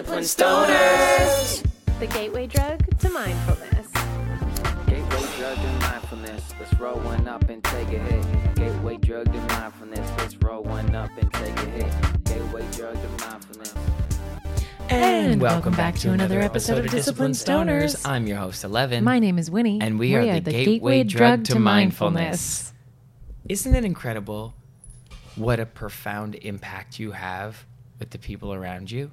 [0.00, 1.62] Discipline Stoners.
[1.98, 3.86] The gateway drug to mindfulness.
[4.86, 6.54] Gateway drug to mindfulness.
[6.58, 8.54] Let's roll one up and take a hit.
[8.54, 10.10] Gateway drug to mindfulness.
[10.16, 12.24] Let's roll one up and take a hit.
[12.24, 13.74] Gateway drug to mindfulness.
[14.88, 18.00] And welcome back to another episode of Discipline Stoners.
[18.08, 19.04] I'm your host, Eleven.
[19.04, 19.82] My name is Winnie.
[19.82, 22.72] And we are the gateway drug to mindfulness.
[23.50, 24.54] Isn't it incredible
[25.36, 27.66] what a profound impact you have
[27.98, 29.10] with the people around you?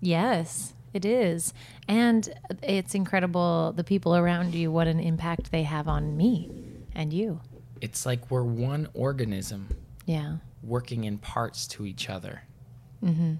[0.00, 1.52] Yes, it is.
[1.86, 2.28] And
[2.62, 6.50] it's incredible the people around you, what an impact they have on me
[6.94, 7.40] and you.
[7.80, 9.68] It's like we're one organism
[10.06, 12.42] Yeah, working in parts to each other.
[13.04, 13.34] Mm-hmm.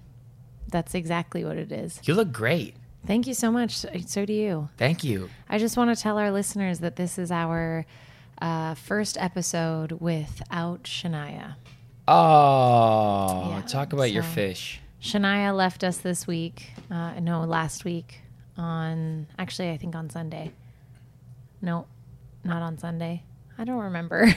[0.69, 1.99] that's exactly what it is.
[2.05, 2.77] You look great.
[3.07, 3.77] Thank you so much.
[4.07, 4.69] So do you.
[4.77, 5.31] Thank you.
[5.49, 7.87] I just want to tell our listeners that this is our
[8.43, 11.55] uh, first episode without Shania.
[12.07, 14.81] Oh, Yeah, talk about your fish.
[15.01, 16.71] Shania left us this week.
[16.91, 18.21] Uh, no, last week
[18.57, 20.53] on actually I think on Sunday.
[21.63, 21.87] No,
[22.45, 23.23] not on Sunday.
[23.57, 24.29] I don't remember.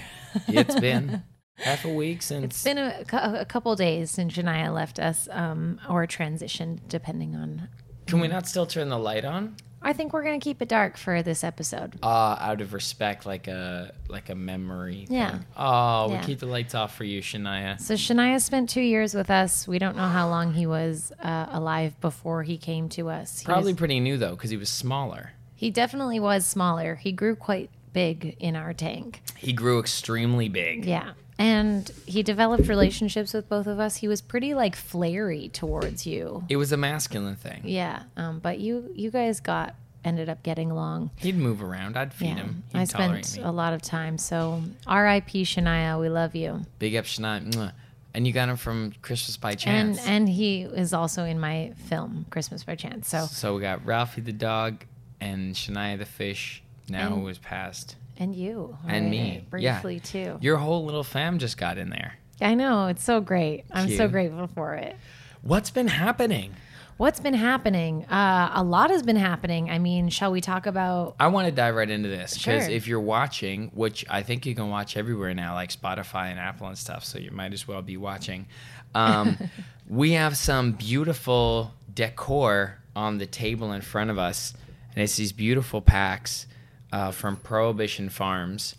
[0.48, 1.24] It's been
[1.58, 2.46] half a week since.
[2.46, 7.70] it's been a, a couple days since Shania left us, um, or transitioned, depending on.
[8.08, 9.56] Can we not still turn the light on?
[9.82, 11.98] I think we're gonna keep it dark for this episode.
[12.04, 15.08] Uh, out of respect, like a like a memory.
[15.10, 15.32] Yeah.
[15.32, 15.46] Thing.
[15.58, 16.20] Oh, Yeah.
[16.20, 17.80] we keep the lights off for you, Shania.
[17.82, 19.68] So Shania spent two years with us.
[19.68, 23.40] We don't know how long he was uh, alive before he came to us.
[23.40, 25.32] He Probably was- pretty new though, because he was smaller.
[25.56, 26.96] he definitely was smaller.
[26.96, 29.22] He grew quite big in our tank.
[29.38, 30.86] He grew extremely big.
[30.86, 31.12] Yeah.
[31.40, 33.96] And he developed relationships with both of us.
[33.98, 36.44] He was pretty like flary towards you.
[36.50, 37.62] It was a masculine thing.
[37.66, 38.04] Yeah.
[38.16, 41.12] Um, but you you guys got ended up getting along.
[41.18, 41.98] He'd move around.
[41.98, 42.36] I'd feed Yeah.
[42.36, 42.64] him.
[42.72, 43.44] He'd I spent me.
[43.44, 44.18] a lot of time.
[44.18, 45.44] So R.I.P.
[45.44, 46.62] Shania, we love you.
[46.80, 47.74] Big up Shania.
[48.14, 50.00] And you got him from Christmas by Chance.
[50.00, 53.08] and and he is also in my film Christmas by Chance.
[53.08, 54.86] So so we got Ralphie the dog
[55.20, 56.62] and Shania the fish.
[56.90, 57.96] Now it was passed.
[58.22, 59.46] And you And right, me.
[59.50, 60.00] briefly yeah.
[60.02, 60.38] too.
[60.42, 62.14] Your whole little fam just got in there.
[62.40, 63.66] I know it's so great.
[63.72, 64.96] I'm so grateful for it.
[65.42, 66.54] What's been happening?
[66.98, 68.06] What's been happening?
[68.06, 69.72] Uh, a lot has been happening.
[69.72, 71.16] I mean, shall we talk about?
[71.20, 72.72] I want to dive right into this because Sure.
[72.72, 76.68] if you're watching, which I think you can watch everywhere now, like Spotify and Apple
[76.68, 78.46] and stuff, so you might as well be watching.
[78.94, 79.38] Um,
[79.90, 84.54] we have some beautiful decor on the table in front of us,
[84.94, 86.46] and it's these beautiful packs
[86.92, 88.76] uh, from Prohibition Farms,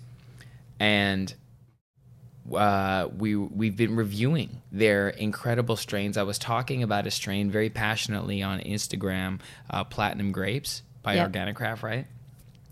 [0.78, 1.34] and
[2.52, 6.16] uh, we we've been reviewing their incredible strains.
[6.16, 9.40] I was talking about a strain very passionately on Instagram,
[9.70, 11.22] uh, Platinum Grapes by Yep.
[11.24, 12.06] Organic Craft, right?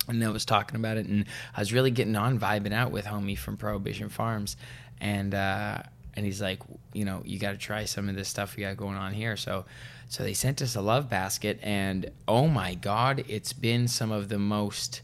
[0.08, 1.24] And I was talking about it, and
[1.56, 4.56] I was really getting on, vibing out with homie from Prohibition Farms,
[5.00, 5.82] and uh,
[6.14, 6.60] and he's like,
[6.92, 9.36] you know, you got to try some of this stuff we got going on here.
[9.36, 9.64] So,
[10.08, 14.28] so they sent us a love basket, and oh my god, it's been some of
[14.28, 15.02] the most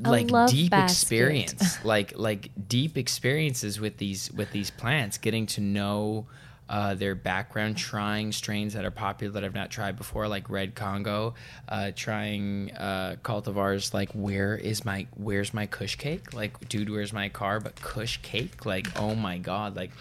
[0.00, 1.04] Like deep basket.
[1.04, 6.26] experience like like deep experiences with these with these plants getting to know
[6.68, 10.74] uh, their background trying strains that are popular that i've not tried before like red
[10.74, 11.32] congo
[11.68, 16.34] uh, trying uh, cultivars like where is my where's my kush cake?
[16.34, 17.60] Like dude where's my car?
[17.60, 18.66] But kush cake?
[18.66, 19.92] Like oh my god like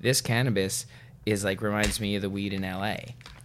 [0.00, 0.86] this cannabis
[1.26, 2.96] is like reminds me of the weed in la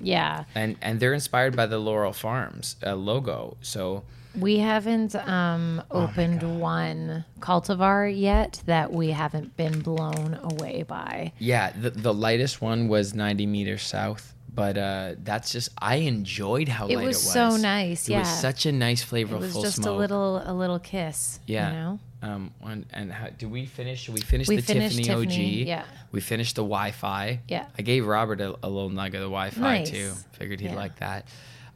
[0.01, 3.57] Yeah, and and they're inspired by the laurel farms uh, logo.
[3.62, 4.03] So
[4.39, 11.33] we haven't um, Oh opened one cultivar yet that we haven't been blown away by.
[11.39, 16.67] Yeah, the, the lightest one was 90 meters south, but uh, that's just I enjoyed
[16.67, 17.33] how It light was it was.
[17.33, 19.88] so nice, It was such a nice It was just smoke.
[19.95, 21.39] a little a little kiss.
[21.45, 21.67] yeah.
[21.69, 22.00] You know?
[22.21, 24.01] Um, and, and how, do we finish?
[24.01, 25.67] Should we finish We the finished Tiffany, Tiffany, OG?
[25.69, 25.85] yeah.
[26.11, 27.39] We finished the Wi-Fi.
[27.47, 27.67] Yeah.
[27.77, 29.89] I gave Robert a, a little nug of the Wi-Fi Nice.
[29.89, 30.11] too.
[30.33, 30.75] Figured he'd Yeah.
[30.75, 31.27] like that.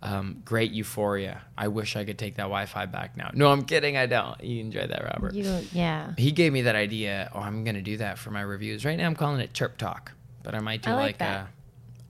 [0.06, 1.41] Um, great euphoria.
[1.58, 3.31] I wish I could take that Wi-Fi back now.
[3.34, 3.96] No, I'm kidding.
[3.96, 4.44] I don't.
[4.44, 5.34] You enjoyed that, Robert.
[5.34, 6.12] You yeah.
[6.18, 7.31] he gave me that idea.
[7.34, 8.84] Oh, I'm gonna do that for my reviews.
[8.84, 10.12] Right now, I'm calling it Chirp Talk,
[10.44, 11.47] but I might do I like like, a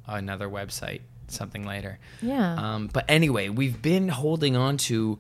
[0.08, 2.00] another website, something later.
[2.20, 2.56] Yeah.
[2.56, 5.20] Um, but anyway, we've been holding on to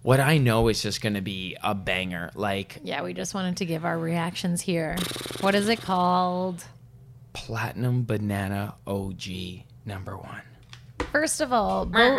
[0.00, 2.30] what I know is just gonna be a banger.
[2.34, 4.96] Like Yeah, we just wanted to give our reactions here.
[5.40, 6.64] What is it called?
[7.34, 9.24] Platinum Banana OG
[9.84, 10.42] number one.
[11.12, 12.18] First of all, bo-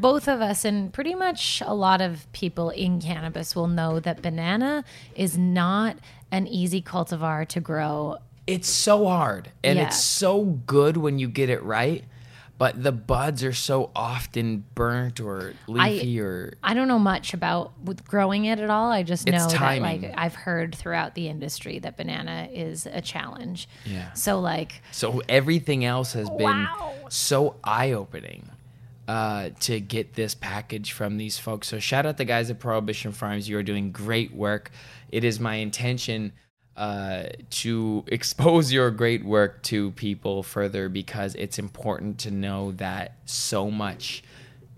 [0.00, 4.22] both of us and pretty much a lot of people in cannabis will know that
[4.22, 4.84] banana
[5.14, 5.96] is not
[6.30, 8.16] an easy cultivar to grow.
[8.46, 9.86] It's so hard and Yeah.
[9.86, 12.04] it's so good when you get it right.
[12.56, 17.72] but the buds are so often burnt or leafy or I don't know much about
[17.82, 18.92] with growing it at all.
[18.92, 23.68] I just know that like I've heard throughout the industry that banana is a challenge.
[23.84, 24.12] Yeah.
[24.12, 26.68] So like so everything else has been
[27.14, 28.50] So eye-opening
[29.06, 31.68] uh, to get this package from these folks.
[31.68, 33.48] So shout out the guys at Prohibition Farms.
[33.48, 34.72] You are doing great work.
[35.12, 36.32] It is my intention
[36.76, 43.16] uh, to expose your great work to people further because it's important to know that
[43.26, 44.24] so much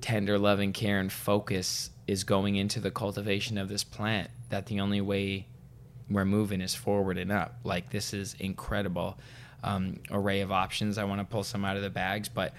[0.02, 4.66] tender love and care and focus is going into the cultivation of this plant that
[4.66, 5.46] the only way
[6.10, 7.60] we're moving is forward and up.
[7.64, 9.18] Like this is incredible
[9.66, 10.96] um, array of options.
[10.96, 12.54] I want to pull some out of the bags, but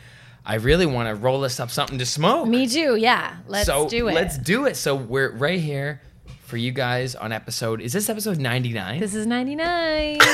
[0.45, 2.48] I really want to roll us up something to smoke.
[2.48, 2.95] me too.
[2.95, 3.38] Yeah.
[3.48, 4.13] Let's so do it.
[4.13, 4.75] Let's do it.
[4.75, 6.01] So we're right here
[6.44, 7.81] for you guys on episode.
[7.81, 9.00] Is this episode ninety nine?
[9.00, 10.19] This is 99.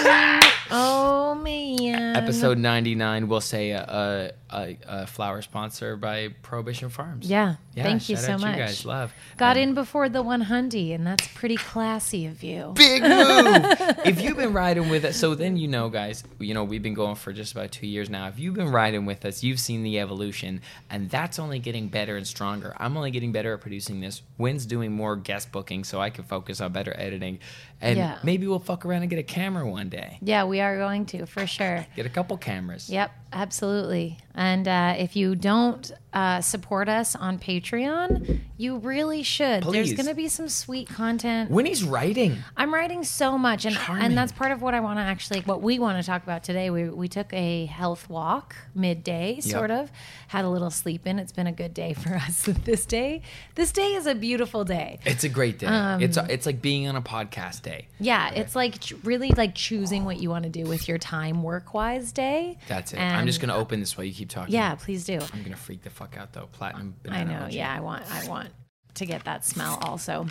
[0.71, 2.15] oh man.
[2.15, 3.27] Episode ninety nine.
[3.27, 7.27] We'll say a, a, a, a flower sponsor by Prohibition Farms.
[7.29, 7.55] Yeah.
[7.75, 8.55] Yeah, Thank you so much.
[8.55, 9.11] You guys love.
[9.37, 12.73] Got And- in before the 100 and that's pretty classy of you.
[12.75, 13.09] big move.
[14.05, 16.93] if you've been riding with us, so then you know, guys, you know, we've been
[16.93, 18.27] going for just about two years now.
[18.27, 20.61] If you've been riding with us, you've seen the evolution,
[20.91, 22.75] and that's only getting better and stronger.
[22.77, 24.21] I'm only getting better at producing this.
[24.37, 27.39] Wynn's doing more guest booking so I can focus on better editing.
[27.83, 28.17] And Yeah.
[28.23, 30.17] maybe we'll fuck around and get a camera one day.
[30.21, 31.85] Yeah, we are going to for sure.
[31.97, 32.89] Get a couple cameras.
[32.89, 34.17] Yep, absolutely.
[34.33, 39.63] And uh, if you don't uh, support us on Patreon, you really should.
[39.63, 41.49] There's going to be some sweet content.
[41.49, 42.37] Winnie's writing.
[42.55, 44.03] I'm writing so much, and Charming.
[44.05, 46.43] and that's part of what I want to actually, what we want to talk about
[46.43, 46.69] today.
[46.69, 49.91] We we took a health walk midday, sort of,
[50.27, 51.17] had a little sleep in.
[51.17, 52.43] It's been a good day for us.
[52.63, 53.21] this day,
[53.55, 54.99] this day is a beautiful day.
[55.05, 55.67] It's a great day.
[55.67, 57.87] Um, it's it's like being on a podcast day.
[57.99, 61.73] Yeah, it's like really like choosing what you want to do with your time work
[61.73, 62.57] wise day.
[62.67, 62.99] That's it.
[62.99, 64.53] I'm just gonna open this while you keep talking.
[64.53, 65.19] Yeah, please do.
[65.33, 66.47] I'm gonna freak the fuck out though.
[66.51, 67.45] Platinum I know.
[67.45, 67.53] OG.
[67.53, 68.03] Yeah, I want.
[68.11, 68.49] I want
[68.95, 70.27] to get that smell also.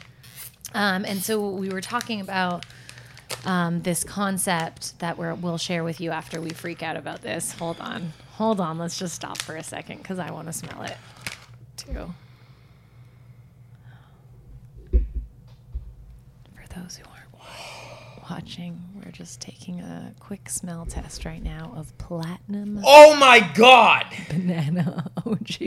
[0.74, 2.64] Um, and so we were talking about
[3.44, 7.52] um, this concept that we're, we'll share with you after we freak out about this.
[7.58, 8.78] Hold on, hold on.
[8.78, 10.96] Let's just stop for a second because I want to smell it
[11.76, 12.14] too.
[14.90, 17.22] For those who aren't
[18.36, 24.06] watching, we're just taking a quick smell test right now of platinum Oh my god!
[24.30, 25.58] banana OG.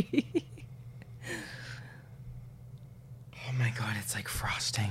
[3.38, 4.90] Oh my god, it's like frosting.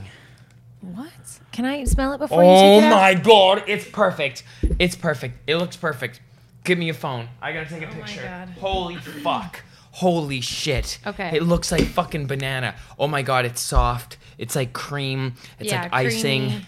[0.83, 1.11] What?
[1.51, 2.91] Can I smell it before you Oh take it out?
[2.91, 4.45] my god, it's perfect.
[4.79, 5.39] It's perfect.
[5.49, 6.21] It looks perfect.
[6.63, 7.29] Give me your phone.
[7.43, 8.49] I gotta take a Oh picture.
[8.61, 9.63] Holy fuck.
[9.91, 10.99] Holy shit.
[11.05, 11.31] Okay.
[11.37, 12.77] It looks like fucking banana.
[13.01, 14.17] Oh my god, it's soft.
[14.39, 15.35] It's like cream.
[15.59, 16.65] It's Yeah, like icing.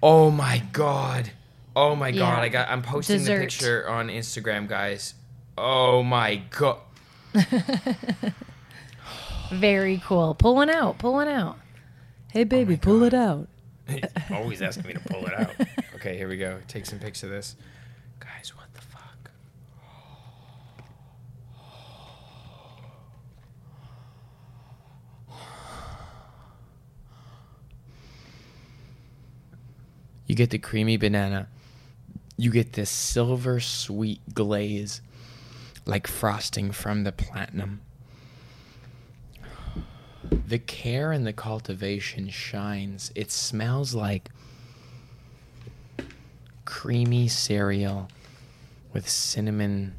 [0.00, 0.12] Creamy.
[0.14, 1.30] Oh my god.
[1.76, 2.40] Oh my god.
[2.40, 3.36] I got I'm posting Dessert.
[3.36, 5.14] the picture on Instagram, guys.
[5.56, 6.78] Oh my god.
[9.50, 10.34] Very cool.
[10.34, 10.98] Pull one out.
[10.98, 11.58] Pull one out.
[12.32, 13.48] Hey, oh baby, pull it out.
[14.30, 15.50] always asking me to pull it out.
[15.94, 16.58] okay, here we go.
[16.68, 17.56] Take some pics of this.
[18.20, 19.30] Guys, what the fuck?
[30.28, 31.48] You get the creamy banana.
[32.36, 35.00] You get this silver sweet glaze
[35.86, 37.80] like frosting from the platinum.
[40.46, 43.10] The care and the cultivation shines.
[43.14, 44.28] It smells like
[46.66, 48.08] creamy cereal
[48.92, 49.94] with cinnamon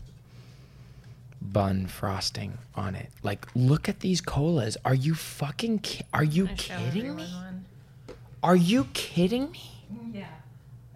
[1.42, 3.10] bun frosting on it.
[3.24, 4.78] Like, look at these colas.
[4.86, 7.28] Are you fucking ki- Are you kidding me?
[8.44, 9.71] Are you kidding me?
[10.14, 10.28] Yeah,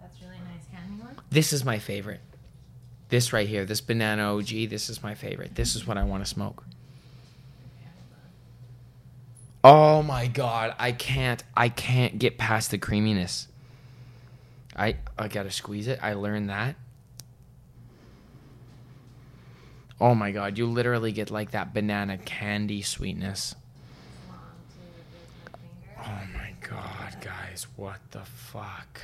[0.00, 0.66] that's really nice.
[0.72, 1.16] Hand me one.
[1.34, 2.20] This is my favorite.
[3.08, 5.56] This right here, this banana OG, this is my favorite.
[5.56, 6.62] This is what I want to smoke.
[9.64, 13.48] Oh my god, I can't I can't get past the creaminess.
[14.76, 15.98] I I got to squeeze it.
[16.00, 16.76] I learned that.
[20.00, 23.56] Oh my god, you literally get like that banana candy sweetness.
[25.98, 29.00] Oh my god, guys, what the fuck?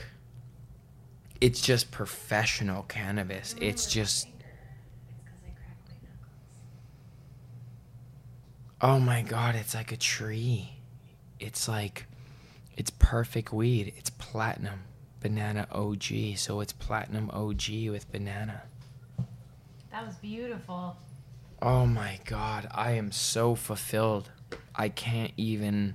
[1.40, 3.54] It's just professional cannabis.
[3.60, 4.28] It's just
[8.82, 10.70] Oh my god, it's like a tree.
[11.38, 12.06] It's like
[12.76, 13.92] it's perfect weed.
[13.96, 14.80] It's platinum
[15.20, 16.36] banana OG.
[16.36, 18.62] So it's platinum OG with banana.
[19.90, 20.96] That was beautiful.
[21.60, 24.30] Oh my god, I am so fulfilled.
[24.74, 25.94] I can't even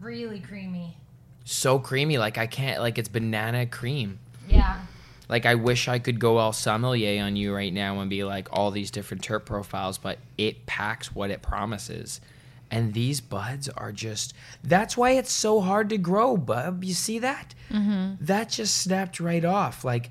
[0.00, 0.96] Really creamy.
[1.44, 4.18] so creamy like I can't like it's banana cream.
[4.48, 4.82] Yeah.
[5.28, 8.48] Like I wish I could go all sommelier on you right now and be like
[8.52, 12.20] all these different terp profiles, but it packs what it promises.
[12.70, 16.84] And these buds are just that's why it's so hard to grow, bub.
[16.84, 17.54] You see that?
[17.70, 18.24] Mm-hmm.
[18.24, 19.84] That just snapped right off.
[19.84, 20.10] Like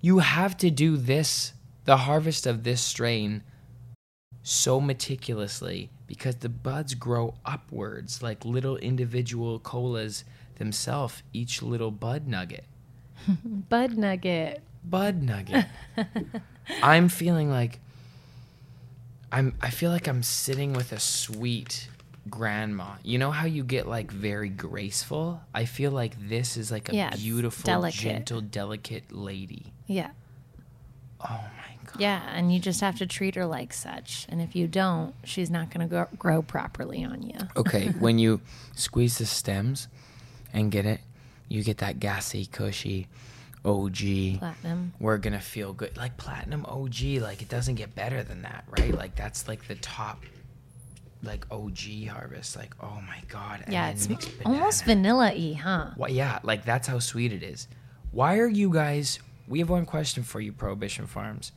[0.00, 1.52] you have to do this,
[1.84, 3.42] the harvest of this strain
[4.42, 10.24] so meticulously because the buds grow upwards like little individual colas
[10.56, 12.64] themselves, each little bud nugget.
[13.44, 14.62] Bud nugget.
[14.84, 15.66] Bud nugget.
[16.82, 17.80] I'm feeling like
[19.32, 21.88] I'm I feel like I'm sitting with a sweet
[22.30, 22.94] grandma.
[23.02, 25.40] You know how you get like very graceful?
[25.54, 28.00] I feel like this is like a Yeah, beautiful, delicate.
[28.00, 29.72] gentle, delicate lady.
[29.86, 30.10] Yeah.
[31.20, 32.00] Oh my god.
[32.00, 34.26] Yeah, and you just have to treat her like such.
[34.28, 37.36] And if you don't, she's not going to grow, grow properly on you.
[37.56, 38.40] Okay, when you
[38.74, 39.88] squeeze the stems
[40.52, 41.00] and get it,
[41.48, 43.08] you get that gassy, cushy
[43.66, 44.38] OG.
[44.38, 44.92] Platinum.
[45.00, 45.96] We're gonna feel good.
[45.96, 48.94] Like platinum OG, like it doesn't get better than that, right?
[48.94, 50.22] Like that's like the top,
[51.22, 52.56] like OG harvest.
[52.56, 53.62] Like oh my god.
[53.64, 54.08] and Yeah, it's
[54.44, 55.90] almost vanilla y, huh?
[55.96, 57.66] Why, yeah, like that's how sweet it is.
[58.12, 59.18] Why are you guys?
[59.48, 61.52] We have one question for you, Prohibition Farms.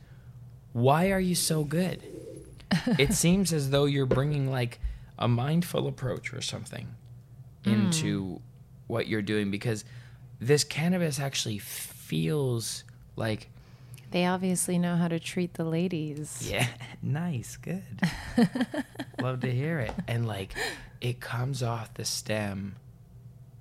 [0.72, 2.02] Why are you so good?
[2.98, 4.80] it seems as though you're bringing like
[5.18, 6.88] a mindful approach or something
[7.64, 7.72] mm.
[7.72, 8.40] into
[8.90, 9.84] what you're doing because
[10.40, 12.84] this cannabis actually feels
[13.16, 13.48] like
[14.10, 16.48] They obviously know how to treat the ladies.
[16.50, 16.66] yeah,
[17.02, 17.82] nice, good.
[19.20, 19.92] Love to hear it.
[20.08, 20.54] And like
[21.00, 22.76] it comes off the stem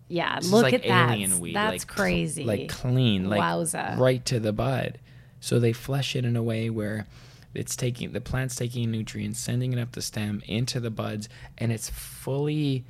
[0.07, 1.17] Yeah, This is look like at that.
[1.39, 1.55] weed.
[1.55, 2.43] That's like, cl- crazy.
[2.43, 3.97] Like clean, like Wowza.
[3.97, 4.99] right to the bud.
[5.39, 7.05] So they flush it in a way where
[7.53, 11.71] it's taking the plant's taking nutrients, sending it up the stem into the buds, and
[11.71, 12.83] it's fully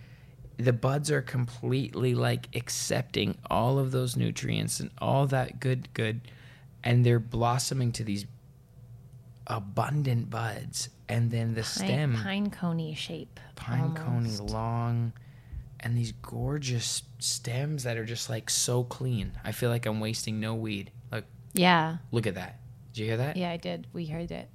[0.60, 6.20] the buds are completely like accepting all of those nutrients and all that good good
[6.84, 8.26] and they're blossoming to these
[9.48, 13.40] abundant buds and then the Pine, stem pine coney shape.
[13.56, 15.14] pine coney long
[15.80, 19.32] and these gorgeous stems that are just like so clean.
[19.46, 20.92] I feel like I'm wasting no weed.
[21.10, 21.24] Look,
[21.54, 21.98] Yeah.
[22.12, 22.60] look at that.
[22.94, 23.38] Did you hear that?
[23.38, 23.88] Yeah, I did.
[23.94, 24.50] We heard it.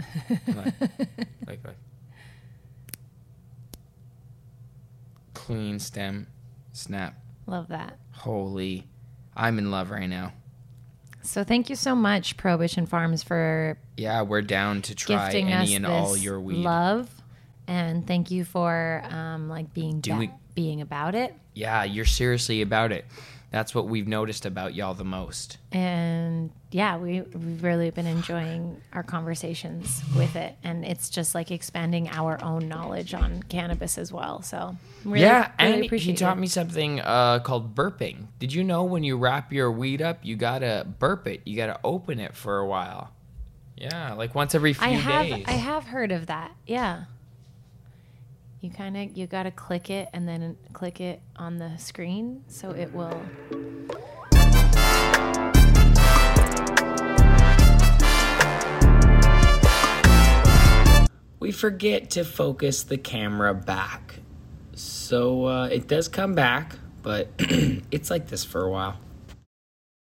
[5.50, 6.28] Clean stem,
[6.72, 7.14] snap.
[7.46, 7.98] Love that.
[8.12, 8.86] Holy,
[9.36, 10.32] I'm in love right now.
[11.22, 15.62] So thank you so much, Prohibition Farms, for Yeah, we're down to try gifting us
[15.66, 16.58] any and this all your weed.
[16.64, 17.10] love,
[17.66, 21.34] and thank you for um, like being Do ba- we- being about it.
[21.54, 23.04] Yeah, you're seriously about it.
[23.50, 25.58] That's what we've noticed about y'all the most.
[25.72, 31.50] and yeah we, we've really been enjoying our conversations with it and it's just like
[31.50, 36.36] expanding our own knowledge on cannabis as well so really, yeah, really and he taught
[36.36, 36.40] it.
[36.40, 38.26] me something uh, called burping.
[38.38, 41.40] Did you know when you wrap your weed up, you gotta burp it?
[41.44, 43.12] You gotta open it for a while.
[43.76, 45.44] Yeah, like once every few i have days.
[45.48, 47.04] i have heard of that yeah
[48.60, 52.44] you kind of you got to click it and then click it on the screen
[52.46, 53.22] so it will
[61.40, 64.20] we forget to focus the camera back.
[64.74, 68.98] So uh, it does come back, but it's like this for a while.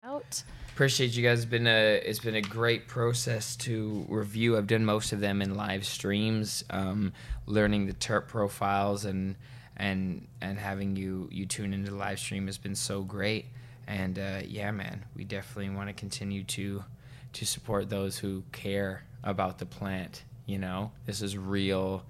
[0.02, 0.42] out
[0.76, 1.38] Appreciate you guys.
[1.38, 4.58] It's been a it's been a great process to review.
[4.58, 7.14] I've done most of them in live streams, um,
[7.46, 9.36] learning the terp profiles and
[9.78, 13.46] and and having you you tune into the live stream has been so great.
[13.86, 16.84] And uh, yeah, man, we definitely want to continue to
[17.32, 20.24] to support those who care about the plant.
[20.46, 22.04] You know, this is real,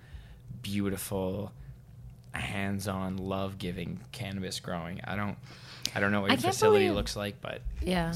[0.62, 1.52] beautiful,
[2.33, 5.00] hands-on, love-giving cannabis growing.
[5.05, 5.37] I don't
[5.95, 8.12] I don't know what your facility believe- looks like, but yeah.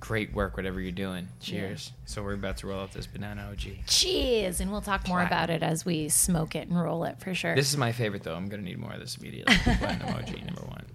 [0.00, 1.28] great work whatever you're doing.
[1.40, 1.92] Cheers.
[2.06, 5.50] So we're about to roll out this banana og cheers and we'll talk more about
[5.50, 7.54] it as we smoke it and roll it for sure.
[7.54, 8.34] This is my favorite though.
[8.34, 9.54] I'm gonna need more of this immediately.
[9.78, 10.86] Platinum og number one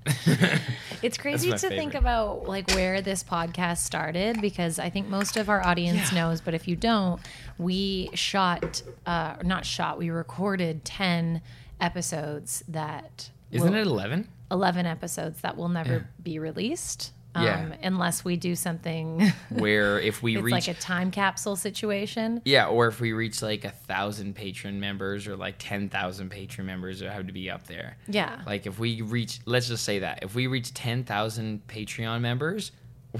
[1.01, 5.49] It's crazy to think about like where this podcast started because I think most of
[5.49, 6.21] our audience Yeah.
[6.27, 7.21] knows, but if you don't,
[7.57, 11.41] we shot, uh, not shot, we recorded ten
[11.81, 15.99] episodes that isn't will- it 11 eleven episodes that will never Yeah.
[16.21, 17.11] be released.
[17.35, 17.75] Um, Yeah.
[17.81, 19.19] unless we do something.
[19.49, 22.41] where if we it's reach like a time capsule situation.
[22.45, 27.01] yeah or if we reach like a thousand Patreon members or like 10000 Patreon members
[27.01, 28.41] it have to be up there Yeah.
[28.45, 32.71] like if we reach let's just say that if we reach 10000 patreon members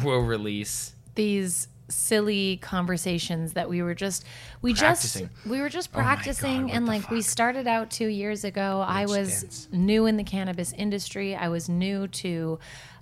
[0.03, 4.25] we'll release these silly conversations that we were just
[4.62, 5.27] we Practicing.
[5.29, 8.43] just we were just Oh God, practicing and the like we started out 2 years
[8.43, 9.67] ago I was stints.
[9.72, 12.60] new in the cannabis industry I was new to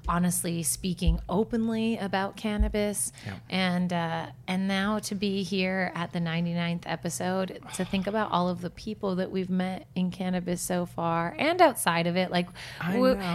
[0.07, 3.11] honestly speaking openly about cannabis.
[3.25, 3.33] Yeah.
[3.49, 8.49] and uh, and now to be here at the 99th episode to think about all
[8.49, 12.47] of the people that we've met in cannabis so far and outside of it like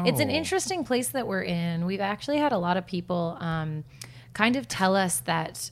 [0.07, 1.87] it's an interesting place that we're in.
[1.87, 3.85] We've actually had a lot of people um,
[4.33, 5.71] kind of tell us that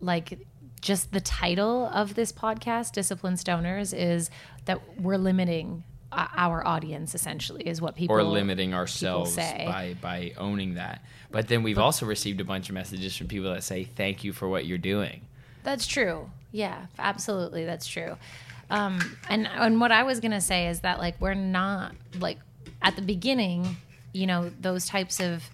[0.00, 0.38] like
[0.80, 4.30] just the title of this podcast discipline stoners is
[4.66, 5.82] that we're limiting
[6.16, 9.64] our audience essentially is what people or limiting ourselves say.
[9.66, 11.02] by by owning that.
[11.30, 14.32] But then we've also received a bunch of messages from people that say thank you
[14.32, 15.22] for what you're doing.
[15.62, 16.30] That's true.
[16.52, 17.64] Yeah, absolutely.
[17.64, 18.16] That's true.
[18.70, 22.38] Um, and and what I was gonna say is that like we're not like
[22.82, 23.76] at the beginning,
[24.12, 25.44] you know, those types of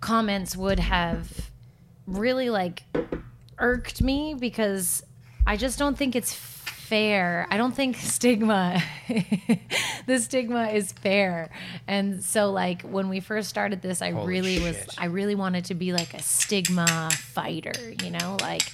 [0.00, 1.50] comments would have
[2.06, 2.82] really like
[3.58, 5.04] irked me because
[5.46, 6.32] I just don't think it's
[6.90, 7.46] fair.
[7.50, 8.82] I don't think stigma
[10.06, 11.50] the stigma is fair.
[11.86, 15.66] And so like when we first started this, I Holy really was, I really wanted
[15.66, 18.72] to be like a stigma fighter, you know, like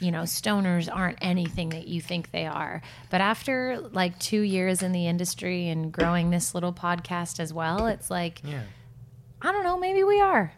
[0.00, 2.80] you know, stoners aren't anything that you think they are.
[3.10, 7.88] But after like 2 years in the industry and growing this little podcast as well,
[7.88, 8.62] it's like Yeah.
[9.42, 10.52] I don't know, maybe we are.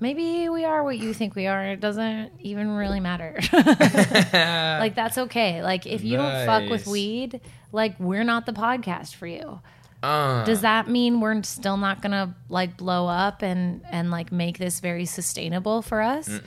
[0.00, 1.62] Maybe we are what you think we are.
[1.62, 3.38] It doesn't even really matter.
[3.52, 5.62] like that's okay.
[5.62, 7.40] Like if you don't fuck with weed,
[7.72, 9.60] like we're not the podcast for you.
[10.02, 14.56] Uh, Does that mean we're still not gonna like blow up and and like make
[14.56, 16.40] this very sustainable for us?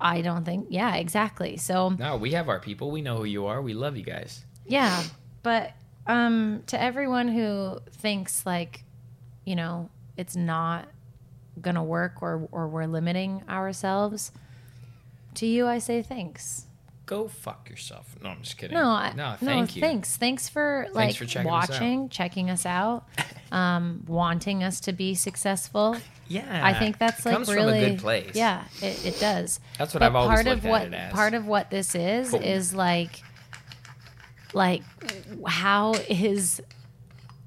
[0.00, 0.68] I don't think.
[0.70, 1.56] Yeah, exactly.
[1.56, 2.90] So no, we have our people.
[2.92, 3.60] We know who you are.
[3.60, 4.44] We love you guys.
[4.66, 5.02] yeah,
[5.42, 5.72] but
[6.06, 8.84] um, to everyone who thinks like,
[9.44, 10.88] you know, it's not
[11.62, 14.32] gonna work or or we're limiting ourselves,
[15.34, 16.66] to you I say thanks.
[17.04, 18.14] Go fuck yourself.
[18.22, 18.76] No, I'm just kidding.
[18.76, 19.80] No, I, no, no, thank you.
[19.82, 23.04] Thanks, thanks for like for checking us watching, checking us out,
[23.52, 25.96] um, wanting us to be successful.
[26.28, 28.30] Yeah, I think that's like comes really from a good place.
[28.34, 29.60] Yeah, it, it does.
[29.78, 31.12] That's what But I've always part of what it as.
[31.12, 32.40] part of what this is Cool.
[32.40, 33.22] is like,
[34.54, 34.82] like,
[35.46, 36.62] how is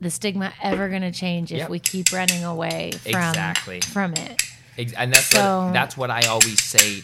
[0.02, 1.70] the stigma ever going to change if Yep.
[1.70, 3.82] we keep running away from Exactly.
[3.82, 4.42] from it?
[4.78, 7.04] And that's So- what, that's what I always say.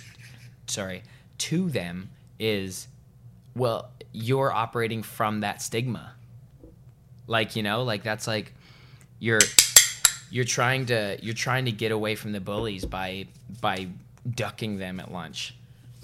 [0.68, 1.04] Sorry,
[1.40, 2.88] to them is,
[3.56, 6.14] well, you're operating from that stigma.
[7.27, 8.54] Like you know, like that's like
[9.20, 9.40] you're
[10.30, 13.27] you're trying to you're trying to get away from the bullies by
[13.62, 13.88] by
[14.30, 15.56] ducking them at lunch.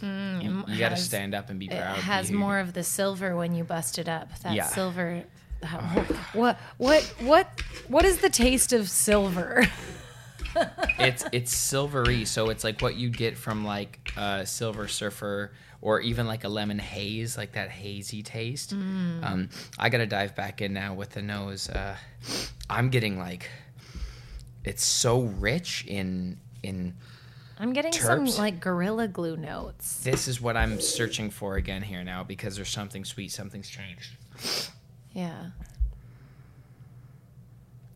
[0.02, 0.08] you
[0.78, 1.98] got to Mm, stand up and be proud.
[1.98, 4.38] It has you- more of the silver when you bust it up.
[4.40, 4.68] That Yeah.
[4.68, 5.24] silver.
[6.34, 9.66] What what what what is the taste of silver?
[11.00, 16.00] it's it's silvery, so it's like what you get from like a Silver Surfer or
[16.02, 18.76] even like a lemon haze, like that hazy taste.
[18.76, 19.24] Mm.
[19.24, 21.70] Um, I gotta dive back in now with the nose.
[21.70, 21.96] Uh,
[22.70, 23.50] I'm getting like
[24.64, 26.96] it's so rich in in.
[27.60, 30.02] I'm getting some like gorilla glue notes.
[30.04, 34.16] This is what I'm searching for again here now because there's something sweet, something's changed.
[35.18, 35.48] Yeah.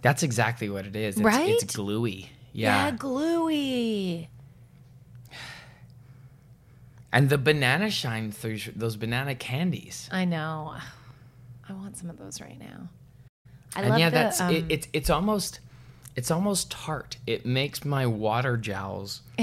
[0.02, 1.16] That's exactly what it is.
[1.16, 1.50] It's, Right?
[1.50, 2.32] It's gluey.
[2.52, 2.86] Yeah.
[2.86, 4.28] Yeah, gluey.
[7.14, 10.10] And the banana shine through those banana candies.
[10.12, 10.76] I know.
[11.70, 12.90] I want some of those right now.
[13.76, 15.60] I and love yeah, the, that's um, it, it's it's almost
[16.16, 17.18] it's almost tart.
[17.28, 19.22] It makes my water jowls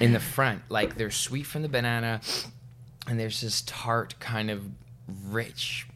[0.00, 2.20] in the front like they're sweet from the banana,
[3.06, 4.64] and there's this tart kind of
[5.28, 5.86] rich,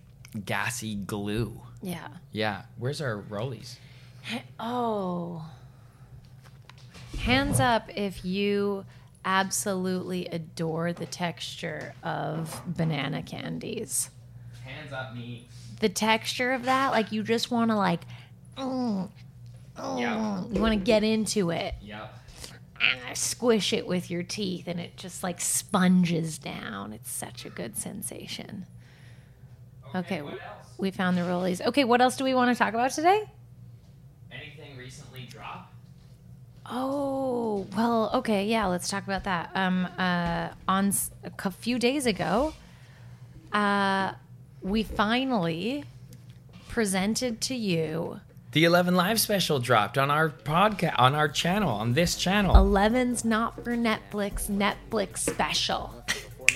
[0.44, 1.60] gassy glue.
[1.82, 2.08] yeah.
[2.32, 3.76] Yeah, where's our rollies?
[4.58, 5.44] Oh.
[7.20, 8.84] Hands up if you
[9.24, 14.10] absolutely adore the texture of banana candies.
[14.64, 15.46] Hands up, me.
[15.80, 18.00] The texture of that, like you just want to like,
[18.56, 19.08] mm,
[19.76, 20.44] mm, Yeah.
[20.50, 22.18] you want to get into it, Yep.
[22.80, 26.92] ah, squish it with your teeth, and it just like sponges down.
[26.92, 28.66] It's such a good sensation.
[29.94, 30.22] Okay,
[30.78, 31.60] we found the rollies.
[31.64, 33.24] Okay, what else do we want to talk about today?
[34.32, 35.72] Anything recently dropped?
[36.66, 39.50] Oh, well, okay, yeah, let's talk about that.
[39.54, 41.10] Um, uh, on s-
[41.44, 42.54] a few days ago,
[43.52, 44.12] uh,
[44.62, 45.84] we finally
[46.68, 48.18] presented to you
[48.52, 52.54] The 11 Live special dropped on our podcast, on our channel, on this channel.
[52.56, 56.03] 11's Not for Netflix Netflix special.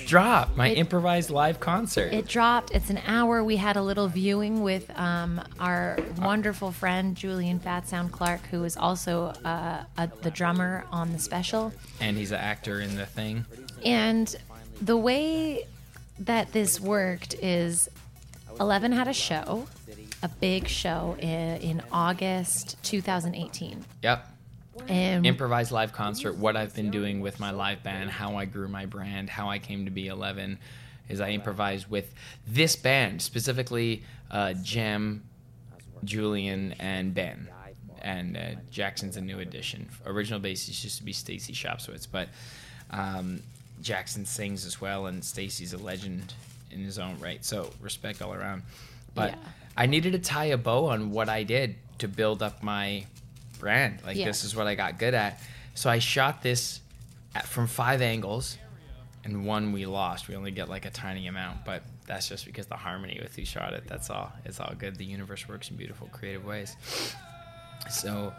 [0.09, 2.11] Drop my It- improvised live concert.
[2.11, 2.71] It dropped.
[2.71, 3.43] It's an hour.
[3.43, 8.63] We had a little viewing with um, our wonderful friend Julian Fat Sound Clark, who
[8.63, 11.71] is also uh, a, the drummer on the special.
[12.01, 13.45] and he's an actor in the thing.
[13.85, 14.35] And
[14.81, 15.67] the way
[16.19, 17.87] that this worked is
[18.59, 19.67] Eleven had a show
[20.23, 23.85] a big show in, in August 2018.
[24.03, 24.27] Yep.
[24.87, 26.35] And Improvised live concert.
[26.35, 29.59] What I've been doing with my live band, how I grew my brand, how I
[29.59, 30.57] came to be 11,
[31.09, 32.13] is I improvised with
[32.47, 35.23] this band specifically, uh, Jem,
[36.03, 37.47] Julian, and Ben.
[38.01, 39.89] And uh, Jackson's a new addition.
[40.05, 42.29] Original bassist used to be Stacy Shopswitz, but
[42.91, 43.41] um,
[43.81, 46.33] Jackson sings as well, and Stacy's a legend
[46.71, 47.43] in his own right.
[47.43, 48.63] So respect all around.
[49.15, 49.37] But Yeah.
[49.75, 53.05] I needed to tie a bow on what I did to build up my
[53.59, 53.99] brand.
[54.05, 54.25] Like Yeah.
[54.25, 55.39] this is what I got good at.
[55.75, 56.81] So I shot this
[57.35, 58.57] at, from five angles,
[59.23, 60.27] and one we lost.
[60.27, 63.45] We only get like a tiny amount, but that's just because the harmony with who
[63.45, 63.83] shot it.
[63.87, 64.31] That's all.
[64.45, 64.95] It's all good.
[64.95, 66.75] The universe works in beautiful, creative ways.
[67.89, 68.33] So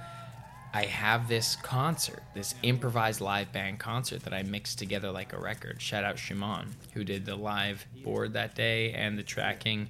[0.72, 5.38] I have this concert, this improvised live band concert that I mixed together like a
[5.38, 5.80] record.
[5.80, 9.88] Shout out Shimon, who did the live board that day and the tracking,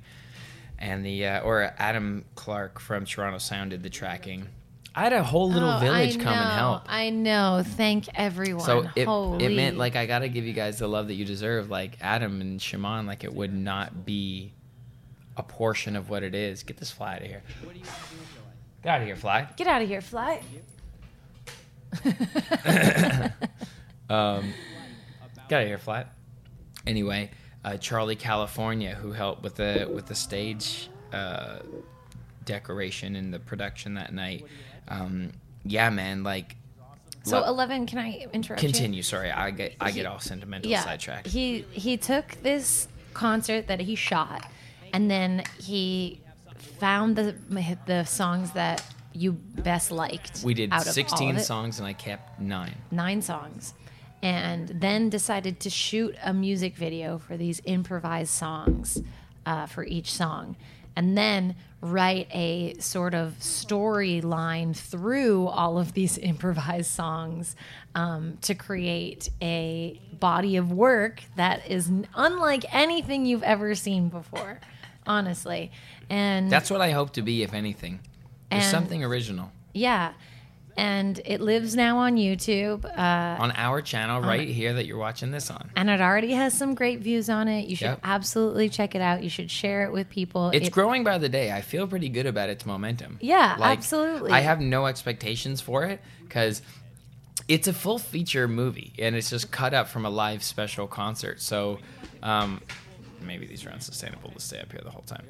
[0.78, 4.46] and the uh, or Adam Clark from Toronto Sound did the tracking.
[4.94, 6.82] I had a whole little Oh, village I come and help.
[6.88, 7.62] I know.
[7.64, 8.64] Thank everyone.
[8.64, 9.44] So it, Holy.
[9.44, 11.70] it meant like I gotta give you guys the love that you deserve.
[11.70, 14.52] Like Adam and Shimon, like it would not be
[15.36, 16.62] a portion of what it is.
[16.64, 17.42] Get this fly out of here.
[18.82, 19.48] Get out of here, fly.
[19.56, 20.40] Get out of here, fly.
[24.08, 24.52] Um,
[25.48, 26.04] get out of here, fly.
[26.84, 27.30] Anyway,
[27.64, 31.60] uh, Charlie California, who helped with the with the stage uh,
[32.44, 34.44] decoration and the production that night.
[34.90, 35.32] Um,
[35.64, 36.56] yeah, man, like.
[37.22, 38.68] So lo- eleven, can I interrupt you?
[38.68, 39.02] continue.
[39.02, 41.26] Sorry, I get I get all sentimental yeah, sidetracked.
[41.26, 44.50] He he took this concert that he shot,
[44.92, 46.20] and then he
[46.78, 47.34] found the
[47.86, 50.42] the songs that you best liked.
[50.44, 52.74] we did out of 16 of it, songs and I kept nine.
[52.90, 53.74] nine songs,
[54.22, 59.02] and then decided to shoot a music video for these improvised songs
[59.46, 60.56] uh, for each song,
[60.96, 67.56] and then write a sort of storyline through all of these improvised songs
[67.94, 74.60] um, to create a body of work that is unlike anything you've ever seen before,
[75.06, 75.70] honestly.
[76.10, 78.00] And That's what I hope to be, if anything.
[78.50, 80.14] There's And- something original yeah,
[80.80, 82.84] and it lives now on YouTube.
[82.84, 85.70] Uh, on our channel right here that you're watching this on.
[85.76, 87.68] and it already has some great views on it.
[87.68, 88.00] You should Yep.
[88.02, 89.22] absolutely check it out.
[89.22, 90.50] You should share it with people.
[90.50, 91.52] It's It- growing by the day.
[91.52, 93.18] I feel pretty good about its momentum.
[93.20, 94.32] Yeah, absolutely.
[94.32, 96.62] I have no expectations for it because
[97.48, 101.40] it's a full feature movie and it's just cut up from a live special concert.
[101.40, 101.78] So
[102.22, 102.60] um,
[103.20, 105.26] maybe these are unsustainable to stay up here the whole time.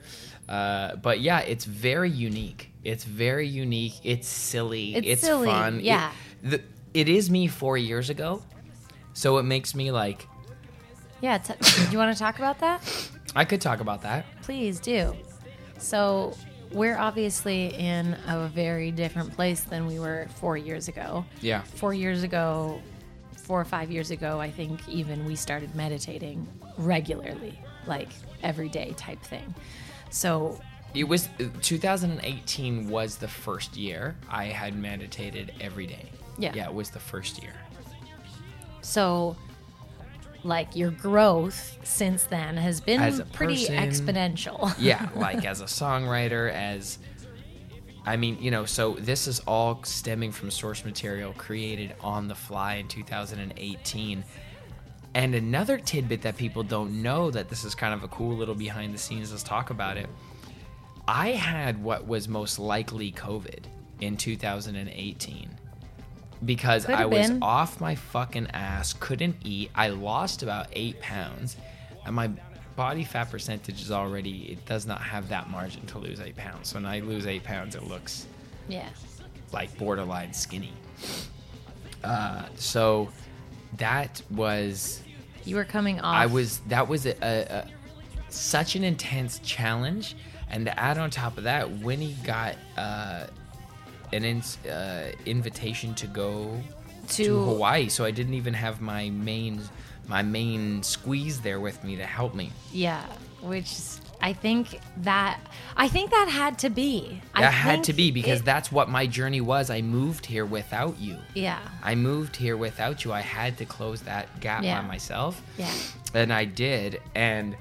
[0.51, 2.73] Uh, but yeah, it's very unique.
[2.83, 3.95] It's very unique.
[4.03, 4.97] It's silly.
[4.97, 5.77] It's It's, silly, fun.
[5.79, 6.11] It- yeah.
[6.43, 6.61] the,
[6.93, 8.43] it is me four years ago.
[9.13, 10.27] So it makes me like,
[11.21, 11.39] yeah.
[11.39, 11.55] T-
[11.87, 12.83] do you want to talk about that?
[13.37, 14.27] I could talk about that.
[14.43, 15.15] Please do.
[15.79, 16.37] So
[16.73, 21.25] we're obviously in a very different place than we were four years ago.
[21.41, 21.63] Yeah.
[21.63, 22.81] Four years ago,
[23.37, 28.09] four or five years ago, I think even we started meditating regularly, like
[28.43, 29.55] every day type thing.
[30.11, 30.61] So
[30.95, 31.29] It was
[31.63, 36.11] 2018 was the first year I had meditated every day.
[36.39, 36.53] Yeah.
[36.55, 37.53] Yeah, it was the first year.
[38.83, 39.37] So,
[40.43, 42.99] like your growth since then has been
[43.33, 44.75] pretty person, exponential.
[44.79, 46.99] Yeah, like as a songwriter, as
[48.07, 52.35] I mean, you know, so this is all stemming from source material created on the
[52.35, 54.25] fly in 2018.
[55.15, 58.55] And another tidbit that people don't know that this is kind of a cool little
[58.55, 60.09] behind the scenes, let's talk about it.
[61.09, 63.65] I had what was most likely COVID
[64.01, 65.51] in 2018
[66.45, 67.43] because Could I was been.
[67.43, 69.71] off my fucking ass, couldn't eat.
[69.75, 71.57] I lost about eight pounds,
[72.07, 72.31] and my
[72.77, 76.69] body fat percentage is already, it does not have that margin to lose eight pounds.
[76.69, 78.27] So when I lose eight pounds, it looks
[78.69, 78.89] yeah.
[79.53, 80.73] like borderline skinny.
[82.03, 83.11] Uh, so
[83.79, 85.03] that was
[85.45, 86.15] You were coming off.
[86.17, 87.67] I was that was a, a, a
[88.29, 90.17] such an intense challenge,
[90.49, 93.27] and to add on top of that, Winnie got uh,
[94.13, 96.61] an in, uh, invitation to go
[97.09, 99.61] to, To- Hawaii, so I didn't even have my main
[100.09, 102.51] my main squeeze there with me to help me.
[102.73, 103.05] Yeah,
[103.43, 105.41] which is- I think that
[105.77, 107.21] I think that had to be.
[107.35, 109.71] I That had to be because it- that's what my journey was.
[109.71, 111.17] I moved here without you.
[111.35, 113.13] yeah, I moved here without you.
[113.13, 114.81] I had to close that gap Yeah.
[114.83, 115.41] by myself.
[115.57, 115.73] yeah,
[116.15, 117.01] And I did.
[117.15, 117.57] And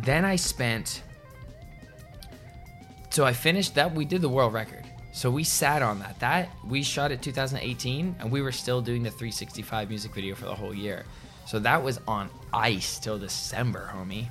[0.00, 1.02] then I spent.
[3.10, 3.94] So I finished that.
[3.94, 4.84] We did the world record.
[5.12, 6.20] So we sat on that.
[6.20, 10.44] That we shot it 2018, and we were still doing the 365 music video for
[10.46, 11.04] the whole year.
[11.46, 14.26] So that was on ice till December, homie.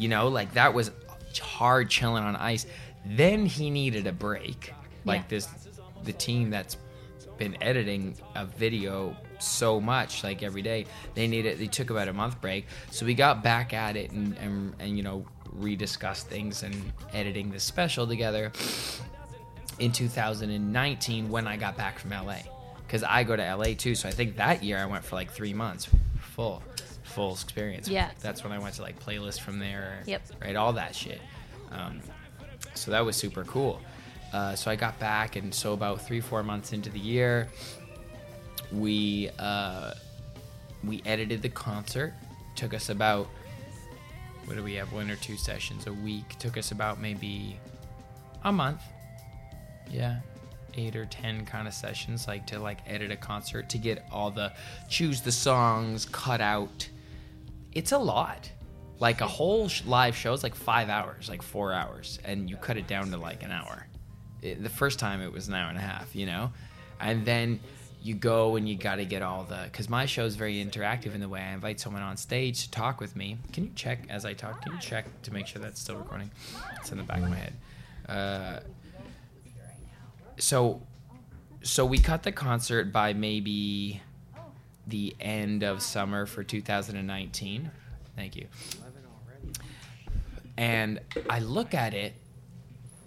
[0.00, 0.90] You know, like that was
[1.38, 2.66] hard chilling on ice.
[3.04, 4.72] Then he needed a break.
[5.04, 5.26] Like Yeah.
[5.28, 5.48] this,
[6.04, 6.78] the team that's
[7.36, 11.58] been editing a video so much, like every day, they needed.
[11.58, 14.96] They took about a month break, so we got back at it and and, and
[14.96, 15.24] you know
[15.58, 16.74] rediscussed things and
[17.12, 18.52] editing this special together
[19.78, 22.38] in 2019 when I got back from LA.
[22.86, 25.30] Because I go to LA too, so I think that year I went for like
[25.30, 25.88] three months,
[26.20, 26.62] full,
[27.10, 27.88] full experience.
[27.88, 28.10] Yeah.
[28.20, 30.02] That's when I went to like playlist from there.
[30.06, 30.22] Yep.
[30.40, 31.20] Right, all that shit.
[31.70, 32.00] Um,
[32.74, 33.80] so that was super cool.
[34.32, 37.48] Uh, so I got back, and so about three, four months into the year,
[38.72, 39.94] we uh,
[40.84, 42.14] we edited the concert.
[42.54, 43.28] Took us about
[44.44, 44.92] what do we have?
[44.92, 46.38] One or two sessions a week.
[46.38, 47.58] Took us about maybe
[48.44, 48.82] a month.
[49.90, 50.20] Yeah,
[50.76, 54.30] eight or ten kind of sessions, like to like edit a concert to get all
[54.30, 54.52] the
[54.88, 56.88] choose the songs, cut out.
[57.72, 58.50] It's a lot.
[58.98, 62.56] Like a whole sh- live show is like five hours, like four hours, and you
[62.56, 63.86] cut it down to like an hour.
[64.42, 66.52] It, the first time it was an hour and a half, you know,
[67.00, 67.60] and then
[68.02, 71.14] you go and you got to get all the because my show is very interactive
[71.14, 73.38] in the way I invite someone on stage to talk with me.
[73.52, 74.62] Can you check as I talk?
[74.62, 76.30] Can you check to make sure that's still recording?
[76.76, 77.52] It's in the back of my head.
[78.08, 78.60] Uh,
[80.38, 80.82] so
[81.62, 84.00] so we cut the concert by maybe
[84.90, 87.70] the end of summer for 2019
[88.16, 88.46] thank you
[90.56, 92.12] and i look at it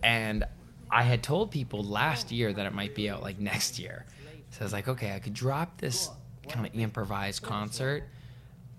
[0.02, 0.44] and
[0.90, 4.06] i had told people last year that it might be out like next year
[4.50, 6.10] so i was like okay i could drop this
[6.50, 8.04] kind of improvised concert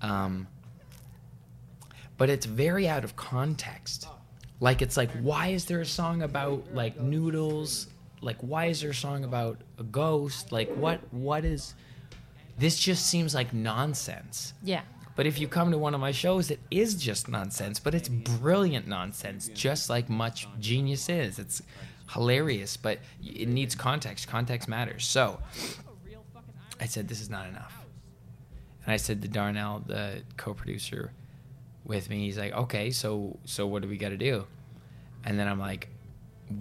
[0.04, 0.46] um,
[2.16, 4.06] but it's very out of context.
[4.60, 7.88] Like it's like why is there a song about like noodles?
[8.20, 10.52] Like why is there a song about a ghost?
[10.52, 11.74] Like what what is
[12.58, 14.54] this just seems like nonsense.
[14.62, 14.82] Yeah.
[15.16, 18.08] But if you come to one of my shows, it is just nonsense, but it's
[18.08, 21.38] brilliant nonsense, just like much genius is.
[21.38, 21.62] It's
[22.10, 24.26] hilarious, but it needs context.
[24.26, 25.06] Context matters.
[25.06, 25.40] So
[26.80, 27.84] I said, this is not enough.
[28.84, 31.12] And I said to Darnell, the co-producer
[31.84, 34.46] with me, he's like, okay, so so what do we got to do?
[35.24, 35.88] And then I'm like,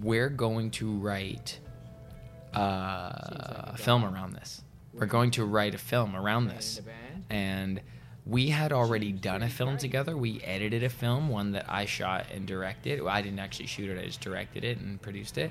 [0.00, 1.58] we're going to write
[2.56, 4.62] uh, a film around this.
[4.94, 6.80] We're going to write a film around this.
[7.30, 7.80] And
[8.26, 10.16] we had already done a film together.
[10.16, 13.02] We edited a film, one that I shot and directed.
[13.02, 15.50] Well, I didn't actually shoot it, I just directed it and produced it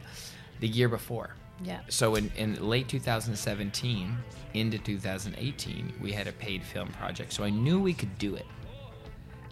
[0.60, 1.36] the year before.
[1.64, 1.82] Yeah.
[1.90, 4.18] So in, in late 2017
[4.56, 7.32] into 2018, we had a paid film project.
[7.34, 8.46] So I knew we could do it.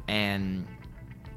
[0.07, 0.65] And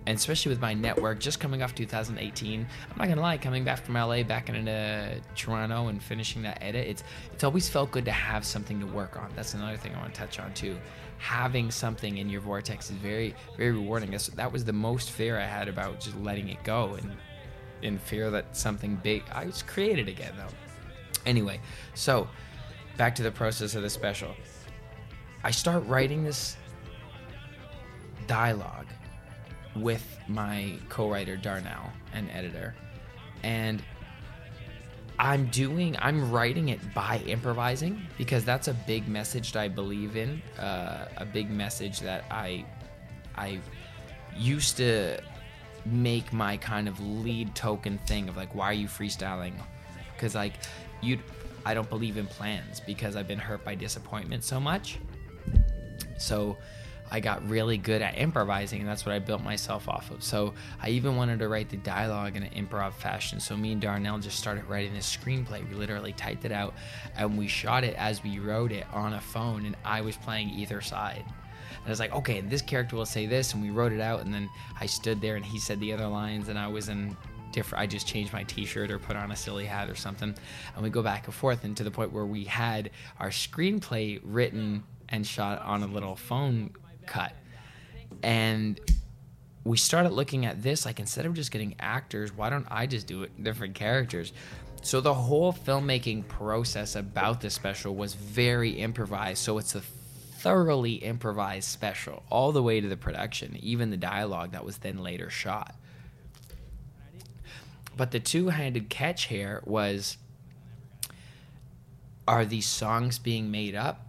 [0.07, 3.85] and especially with my network just coming off 2018 i'm not gonna lie coming back
[3.85, 8.11] from la back into toronto and finishing that edit it's it's always felt good to
[8.11, 9.31] have something to work on.
[9.35, 10.77] That's another thing i want to touch on too.
[11.19, 14.11] Having something in your vortex is very very rewarding.
[14.11, 17.11] That's, that was the most fear i had about just letting it go and
[17.83, 20.55] in fear that something big i was created again though.
[21.27, 21.61] Anyway
[21.95, 22.29] so
[22.97, 24.35] back to the process of the special.
[25.43, 26.57] I start writing this
[28.27, 28.87] dialogue
[29.77, 32.75] with my co-writer Darnell and editor.
[33.43, 33.83] And
[35.19, 40.17] I'm doing I'm writing it by improvising because that's a big message that I believe
[40.17, 42.65] in uh, a big message that I
[43.37, 43.61] I
[44.37, 45.21] used to
[45.87, 49.55] make my kind of lead token thing of like why are you freestyling?
[50.15, 50.55] Because like
[51.01, 51.19] you
[51.65, 54.99] I don't believe in plans because I've been hurt by disappointment so much.
[56.19, 56.57] So
[57.11, 60.23] I got really good at improvising, and that's what I built myself off of.
[60.23, 63.41] So I even wanted to write the dialogue in an improv fashion.
[63.41, 65.69] So me and Darnell just started writing this screenplay.
[65.69, 66.75] We literally typed it out,
[67.17, 70.51] and we shot it as we wrote it on a phone, and I was playing
[70.51, 71.25] either side.
[71.25, 74.25] And I was like, okay, this character will say this, and we wrote it out,
[74.25, 74.49] and then
[74.81, 77.17] I stood there, and he said the other lines, and I was in
[77.53, 77.83] different.
[77.83, 80.35] I just changed my T-shirt or put on a silly hat or something,
[80.75, 82.91] and we go back and forth, and to the point where we had
[83.21, 86.71] our screenplay written and shot on a little phone
[87.07, 87.33] cut.
[88.23, 88.81] And
[89.65, 93.07] we started looking at this like instead of just getting actors, why don't I just
[93.07, 94.33] do it different characters?
[94.83, 99.43] So the whole filmmaking process about the special was very improvised.
[99.43, 104.53] So it's a thoroughly improvised special all the way to the production, even the dialogue
[104.53, 105.75] that was then later shot.
[107.97, 110.19] But the two-handed catch here was
[112.29, 114.07] are these songs being made up?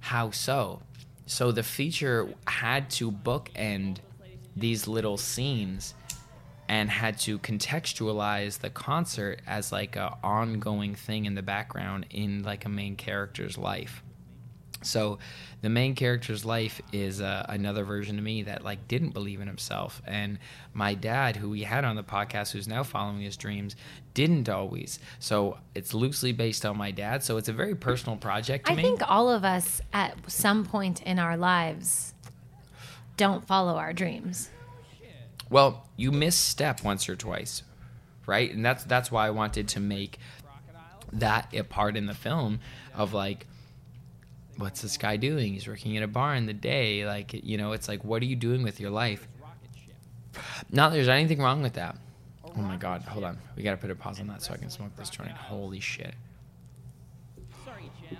[0.00, 0.82] How so?
[1.30, 3.98] So the feature had to bookend
[4.56, 5.94] these little scenes
[6.68, 12.42] and had to contextualize the concert as like a ongoing thing in the background in
[12.42, 14.02] like a main character's life.
[14.82, 15.18] So
[15.62, 19.46] the main character's life is uh, another version of me that like didn't believe in
[19.46, 20.38] himself, and
[20.72, 23.76] my dad, who we had on the podcast, who's now following his dreams,
[24.14, 24.98] didn't always.
[25.18, 27.22] So it's loosely based on my dad.
[27.22, 28.82] So it's a very personal project to I me.
[28.82, 32.14] think all of us at some point in our lives
[33.16, 34.48] don't follow our dreams.
[35.50, 37.64] Well, you misstep once or twice,
[38.26, 38.50] right?
[38.50, 40.18] And that's that's why I wanted to make
[41.12, 42.60] that a part in the film
[42.94, 43.46] of like
[44.60, 45.54] what's this guy doing?
[45.54, 47.06] He's working at a bar in the day.
[47.06, 49.26] Like, you know, it's like, what are you doing with your life?
[50.70, 51.96] Not that there's anything wrong with that.
[52.44, 53.38] Oh my God, hold on.
[53.56, 55.30] We got to put a pause on that so I can smoke this joint.
[55.30, 56.14] Holy shit.
[57.64, 58.18] Sorry, Jim.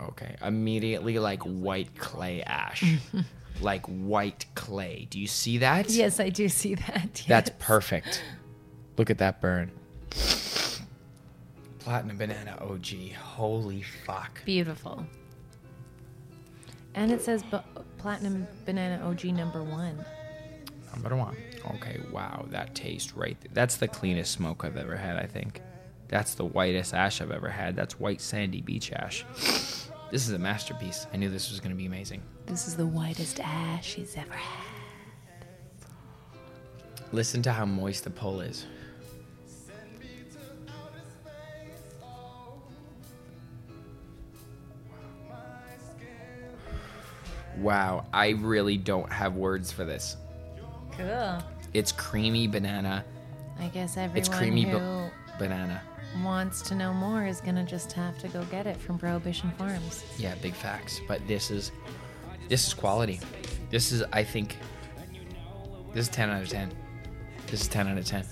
[0.00, 2.84] Okay, immediately like white clay ash.
[3.60, 5.06] like white clay.
[5.10, 5.90] Do you see that?
[5.90, 7.24] Yes, I do see that.
[7.26, 8.22] That's perfect.
[8.96, 9.70] Look at that burn.
[11.86, 13.12] Platinum Banana OG.
[13.12, 14.44] Holy fuck.
[14.44, 15.06] beautiful.
[16.96, 17.60] And it says bu-
[17.96, 20.04] Platinum Banana OG number one.
[20.92, 21.36] Number one.
[21.76, 22.44] Okay, wow.
[22.50, 23.50] That taste right there.
[23.54, 25.60] That's the cleanest smoke I've ever had, I think.
[26.08, 27.76] That's the whitest ash I've ever had.
[27.76, 29.24] That's white sandy beach ash.
[30.10, 31.06] This is a masterpiece.
[31.12, 32.20] I knew this was going to be amazing.
[32.46, 34.74] This is the whitest ash he's ever had.
[37.12, 38.66] Listen to how moist the pull is.
[47.58, 50.16] Wow, I really don't have words for this.
[50.92, 51.38] Cool.
[51.74, 53.04] It's creamy banana.
[53.58, 55.82] I guess everyone It's creamy who ba- banana.
[56.22, 60.04] wants to know more is gonna just have to go get it from Prohibition Farms.
[60.18, 61.00] Yeah, big facts.
[61.08, 61.72] But this is
[62.48, 63.20] this is quality.
[63.70, 64.56] This is I think
[65.92, 66.70] this is 10 out of 10.
[67.48, 68.24] This is 10 out of 10.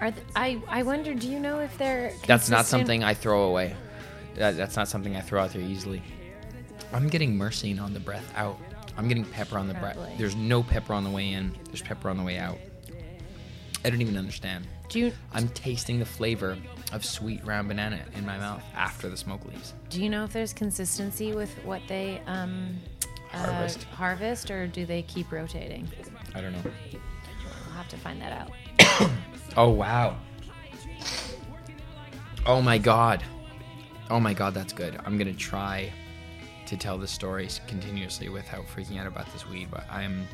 [0.00, 1.14] Are th- I I wonder?
[1.14, 3.74] Do you know if they're That's not something I throw away.
[4.36, 6.02] That, that's not something I throw out there easily.
[6.92, 8.58] I'm getting myrcene on the breath out.
[8.96, 9.96] I'm getting pepper on the breath.
[9.96, 10.14] Probably.
[10.18, 11.56] There's no pepper on the way in.
[11.66, 12.58] There's pepper on the way out.
[13.84, 14.66] I don't even understand.
[14.88, 16.58] Do you I'm tasting the flavor
[16.92, 19.74] of sweet round banana in my mouth after the smoke leaves.
[19.88, 22.76] do you know if there's consistency with what they um
[23.30, 23.86] Harvest.
[23.92, 25.88] uh, harvest, or do they keep rotating?
[26.34, 26.62] I don't know.
[26.92, 29.10] We'll have to find that out.
[29.56, 30.16] Oh wow.
[32.46, 33.22] Oh my god.
[34.08, 34.98] Oh my god, that's good.
[35.04, 35.92] I'm gonna try
[36.70, 40.24] to tell the story continuously without freaking out about this weed, but I'm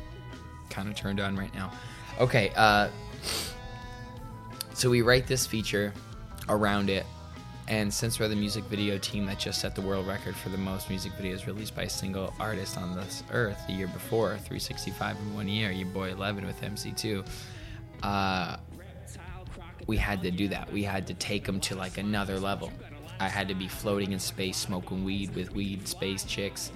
[0.69, 1.71] kind of turned on right now.
[2.19, 2.89] Okay, uh,
[4.75, 5.91] so we write this feature
[6.47, 7.07] around it,
[7.67, 10.59] and since we're the music video team that just set the world record for the
[10.59, 15.17] most music videos released by a single artist on this earth the year before, 365
[15.17, 17.27] in one year, your boy 11 with MC2,
[18.03, 18.57] uh,
[19.87, 20.71] we had to do that.
[20.71, 22.71] We had to take them to like another level.
[23.19, 26.71] I had to be floating in space smoking weed with weed space chicks.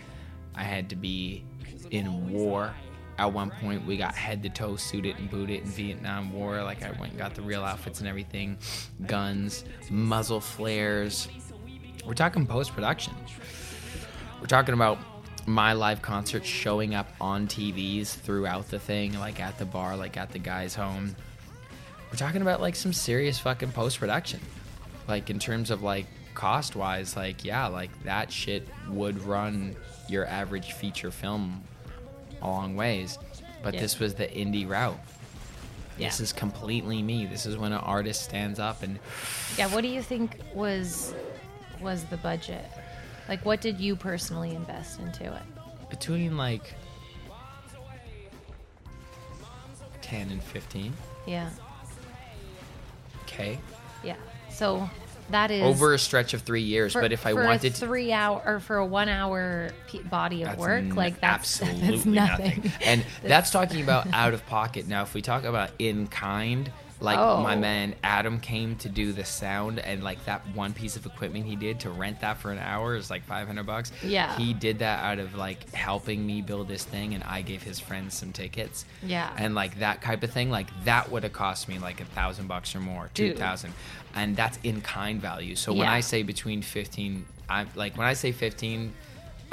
[0.56, 1.44] I had to be
[1.92, 2.74] in war.
[3.18, 6.64] At one point, we got head to toe suited and booted in Vietnam War.
[6.64, 8.58] Like I went and got the real outfits and everything,
[9.06, 11.28] guns, muzzle flares.
[12.06, 13.14] We're talking post production.
[14.40, 14.98] We're talking about
[15.46, 20.18] my live concert showing up on TVs throughout the thing, like at the bar, like
[20.18, 21.16] at the guy's home.
[22.12, 24.40] We're talking about like some serious fucking post production.
[25.08, 29.76] Like in terms of like cost wise, like yeah, like that shit would run
[30.10, 31.64] your average feature film
[32.42, 33.18] a long ways.
[33.64, 33.82] But Yeah.
[33.82, 35.00] this was the indie route.
[35.98, 37.28] This is completely me.
[37.28, 38.98] This is when an artist stands up and
[39.58, 39.68] Yeah.
[39.68, 41.14] What do you think was
[41.80, 42.66] was the budget?
[43.30, 45.42] Like, what did you personally invest into it?
[45.90, 46.74] between like
[50.02, 50.94] 10 and 15
[51.26, 51.50] Yeah.
[53.26, 53.60] k
[54.04, 54.16] Yeah.
[54.50, 54.90] So
[55.32, 56.94] that is over a stretch of three years.
[56.94, 60.44] for, but if I for wanted three hour or for a one hour p- body
[60.44, 62.72] of work, n- like that's absolutely that's nothing.
[62.84, 64.88] And that's talking about out of pocket.
[64.88, 67.42] Now, if we talk about in kind, like Oh.
[67.42, 71.48] my man Adam came to do the sound, and like that one piece of equipment
[71.48, 73.92] he did to rent that for an hour is like five hundred bucks.
[74.04, 74.38] Yeah.
[74.38, 77.80] he did that out of like helping me build this thing, and I gave his
[77.80, 78.86] friends some tickets.
[79.02, 79.32] Yeah.
[79.36, 82.46] and like that type of thing, like that would have cost me like a thousand
[82.48, 83.74] bucks or more, two thousand,
[84.16, 85.56] and that's in kind value.
[85.56, 85.94] So when Yeah.
[85.94, 88.94] I say between fifteen, I'm like when I say fifteen.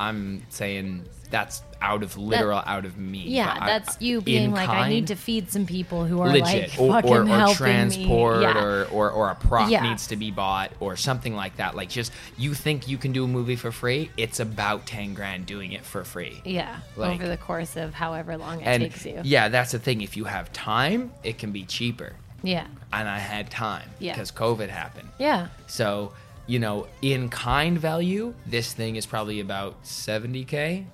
[0.00, 3.24] I'm saying that's out of literal out of me.
[3.26, 6.78] Yeah, I- that's you being like, I need to feed some people who are legit
[6.78, 8.42] like or, fucking or, or helping transport me.
[8.44, 8.62] Yeah.
[8.64, 9.82] or, or or a prop Yeah.
[9.82, 11.74] needs to be bought or something like that.
[11.74, 14.12] Like just you think you can do a movie for free?
[14.16, 16.40] It's about ten grand doing it for free.
[16.44, 19.20] yeah, Like- over the course of however long it And takes you.
[19.24, 20.00] yeah, that's the thing.
[20.00, 22.12] If you have time, it can be cheaper.
[22.42, 24.12] Yeah, And I had time Yeah.
[24.12, 25.08] because COVID happened.
[25.18, 25.48] yeah.
[25.66, 26.12] So
[26.46, 30.86] you know, in kind value, this thing is probably about 70k,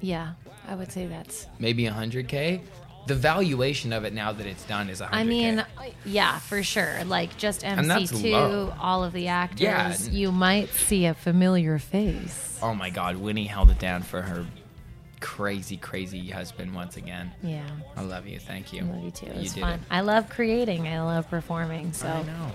[0.00, 0.32] Yeah,
[0.68, 1.46] I would say that's.
[1.58, 2.60] maybe 100k.
[3.06, 5.08] The valuation of it now that it's done is 100k.
[5.12, 5.64] I mean,
[6.04, 7.02] yeah, for sure.
[7.06, 9.96] Like just MC2, all of the actors, Yeah.
[10.10, 12.58] you might see a familiar face.
[12.62, 14.44] oh my God, Winnie held it down for her
[15.20, 17.32] crazy, crazy husband once again.
[17.42, 17.66] Yeah,
[17.96, 18.38] I love you.
[18.38, 18.84] Thank you.
[18.84, 19.26] I love you too.
[19.26, 19.74] It was did fun.
[19.74, 19.80] it.
[19.90, 20.86] I love creating.
[20.88, 21.92] I love performing.
[21.92, 22.50] So I know.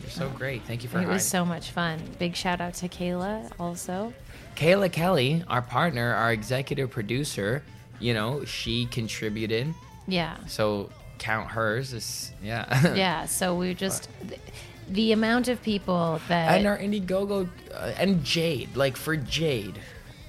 [0.00, 0.62] You're so great.
[0.62, 2.00] Thank you for it was so much fun.
[2.18, 4.12] Big shout out to Kayla also.
[4.56, 7.62] Kayla Kelly, our partner, our executive producer,
[8.00, 9.74] you know, she contributed.
[10.06, 10.36] Yeah.
[10.46, 11.92] So count hers.
[11.92, 12.94] Is, yeah.
[12.96, 13.26] Yeah.
[13.26, 14.40] So we just th-
[14.88, 19.78] the amount of people that and our Indiegogo uh, and Jade, like for Jade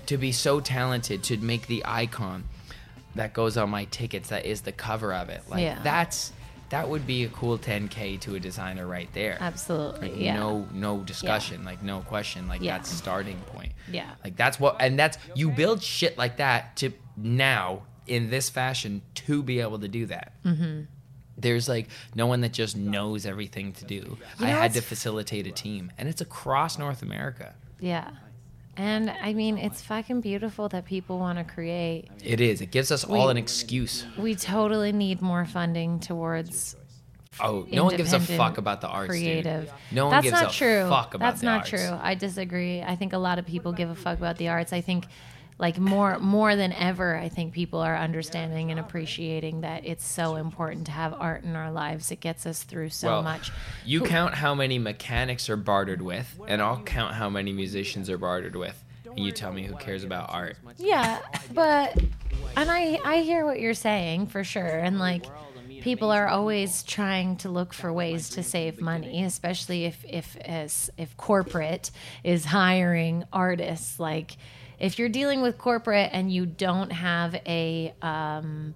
[0.10, 2.44] to be so talented to make the icon
[3.16, 5.42] that goes on my tickets, that is the cover of it.
[5.50, 5.80] Like Yeah.
[5.84, 6.32] that's
[6.70, 9.38] that would be a cool 10k to a designer right there.
[9.42, 10.10] absolutely.
[10.10, 10.36] Like yeah.
[10.36, 12.78] no no discussion, like no question, like Yeah.
[12.78, 13.72] that's starting point.
[13.92, 14.10] Yeah.
[14.24, 19.02] Like that's what and that's you build shit like that to now in this fashion
[19.14, 20.34] to be able to do that.
[20.44, 20.82] Mm-hmm.
[21.38, 24.18] There's like no one that just knows everything to do.
[24.40, 27.54] I had to facilitate a team, and it's across North America.
[27.80, 28.10] Yeah.
[28.80, 32.08] And I mean, it's fucking beautiful that people want to create.
[32.24, 32.62] It is.
[32.62, 34.06] It gives us all an excuse.
[34.18, 36.78] We totally need more funding towards
[37.42, 39.14] Oh, no one gives a fuck about the arts.
[39.14, 39.22] dude.
[39.22, 39.72] creative.
[39.92, 40.88] No one That's gives not a true.
[40.90, 41.42] fuck about the arts.
[41.42, 41.70] That's the not arts.
[41.70, 42.00] true.
[42.10, 42.82] I disagree.
[42.82, 44.72] I think a lot of people give a fuck about the arts.
[44.74, 45.06] I think
[45.60, 50.38] like more more than ever I think people are understanding and appreciating that it's so
[50.38, 52.10] important to have art in our lives.
[52.12, 53.52] It gets us through so Well, much.
[53.86, 58.18] You count how many mechanics are bartered with, and I'll count how many musicians are
[58.18, 58.84] bartered with.
[59.06, 60.56] And you tell me who cares about art.
[60.78, 61.20] Yeah,
[61.54, 61.98] but
[62.56, 65.26] and I I hear what you're saying for sure, and like
[65.82, 70.90] people are always trying to look for ways to save money, especially if if as
[70.98, 71.92] if corporate
[72.24, 74.00] is hiring artists.
[74.00, 74.38] Like
[74.80, 78.74] if you're dealing with corporate and you don't have a um,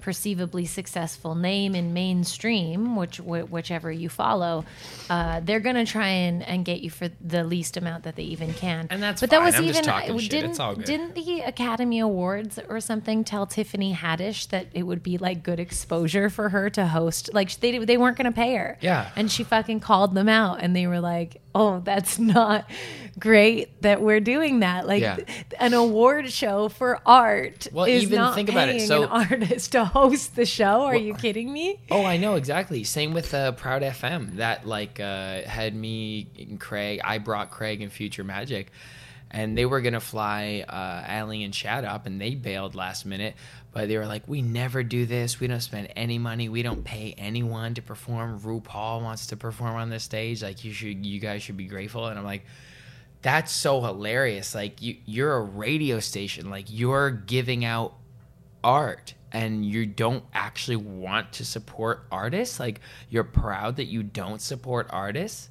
[0.00, 4.64] perceivably successful name in mainstream, which wh- whichever you follow,
[5.08, 8.52] uh, they're gonna try and, and get you for the least amount that they even
[8.54, 8.88] can.
[8.90, 10.84] And that's but that was I'm even talking didn't It's all good.
[10.86, 15.60] didn't the Academy Awards or something tell Tiffany Haddish that it would be like good
[15.60, 17.30] exposure for her to host?
[17.32, 18.78] Like they they weren't gonna pay her.
[18.80, 19.10] Yeah.
[19.14, 22.68] and she fucking called them out, and they were like, "Oh, that's not
[23.18, 24.86] great that we're doing that.
[24.86, 25.16] Like Yeah.
[25.16, 25.28] th-
[25.60, 28.80] an award show for art Well, is even not think about it.
[28.86, 30.82] So- an artist to host the show.
[30.82, 31.78] Are you kidding me?
[31.90, 32.84] Oh, I know exactly.
[32.84, 34.36] Same with uh, Proud FM.
[34.36, 37.00] That like uh, had me and Craig.
[37.04, 38.70] I brought Craig and Future Magic,
[39.30, 43.34] and they were gonna fly uh, Allie and Chad up, and they bailed last minute.
[43.72, 45.40] But they were like, "We never do this.
[45.40, 46.48] We don't spend any money.
[46.48, 48.38] We don't pay anyone to perform.
[48.40, 50.42] RuPaul wants to perform on this stage.
[50.42, 52.44] Like you should, you guys should be grateful." And I'm like.
[53.22, 54.52] That's so hilarious.
[54.52, 56.50] Like you, you're a radio station.
[56.50, 57.94] Like you're giving out
[58.64, 64.40] art and you don't actually want to support artists like you're proud that you don't
[64.40, 65.48] support artists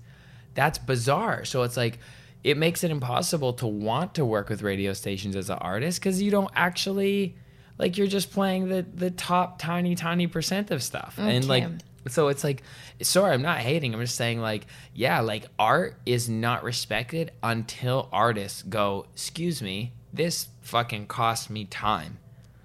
[0.54, 2.00] that's bizarre so it's like
[2.44, 6.22] it makes it impossible to want to work with radio stations as an artist because
[6.22, 7.36] you don't actually
[7.82, 11.16] like you're just playing the the top tiny tiny percent of stuff.
[11.18, 11.68] Mm, and like
[12.08, 12.64] so it's like
[13.02, 13.94] sorry i'm not hating.
[13.94, 19.92] I'm just saying like yeah like art is not respected until artists go excuse me
[20.14, 22.20] this fucking cost me time.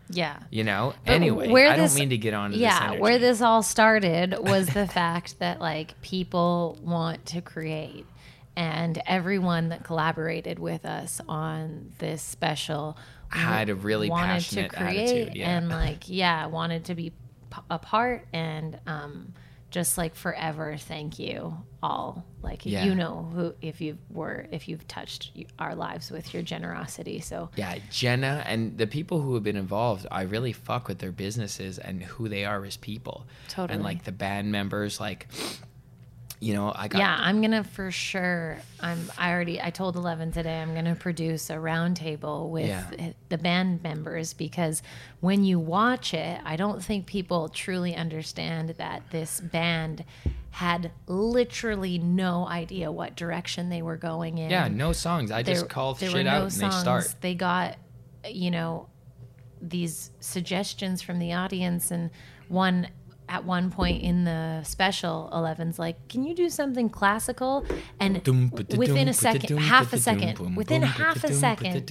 [0.09, 0.39] Yeah.
[0.51, 0.95] you know?
[1.05, 3.41] But anyway where i this- don't mean to get on to yeah, this where this
[3.41, 8.07] all started was the fact that like people want to create,
[8.55, 12.97] and everyone that collaborated with us on this special
[13.31, 15.57] Had a really wanted passionate to create attitude, yeah.
[15.59, 19.33] and like yeah, wanted to be p- a part and um,
[19.71, 21.53] just like forever thank you
[21.83, 22.85] all like Yeah.
[22.85, 27.51] you know who if you were if you've touched our lives with your generosity so
[27.57, 31.79] yeah jenna and the people who have been involved i really fuck with their businesses
[31.79, 33.75] and who they are as people Totally.
[33.75, 35.27] and like the band members like
[36.39, 40.33] you know i got yeah i'm gonna for sure i'm i already i told 11
[40.33, 43.13] today i'm gonna produce a roundtable with Yeah.
[43.31, 44.83] the band members because
[45.21, 50.05] when you watch it i don't think people truly understand that this band
[50.51, 55.63] had literally no idea what direction they were going in yeah no songs i just
[55.63, 56.75] There- call there shit were out no and songs.
[56.75, 57.77] they start They got,
[58.29, 58.89] you know,
[59.63, 62.11] these suggestions from the audience, and
[62.49, 62.89] one
[63.29, 67.65] at one point in the special, Eleven's like, "Can you do something classical?"
[67.99, 68.17] And
[68.77, 71.91] within a second, half a second, within half a second,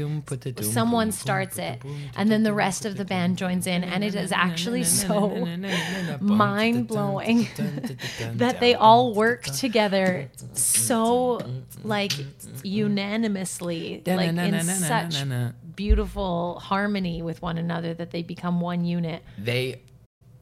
[0.62, 1.82] someone starts it,
[2.16, 5.46] and then the rest of the band joins in, and it is actually so
[6.20, 7.48] mind blowing
[8.34, 11.40] that they all work together so
[11.84, 12.14] like
[12.64, 15.16] unanimously, like in such
[15.76, 19.22] beautiful harmony with one another that they become one unit.
[19.38, 19.82] they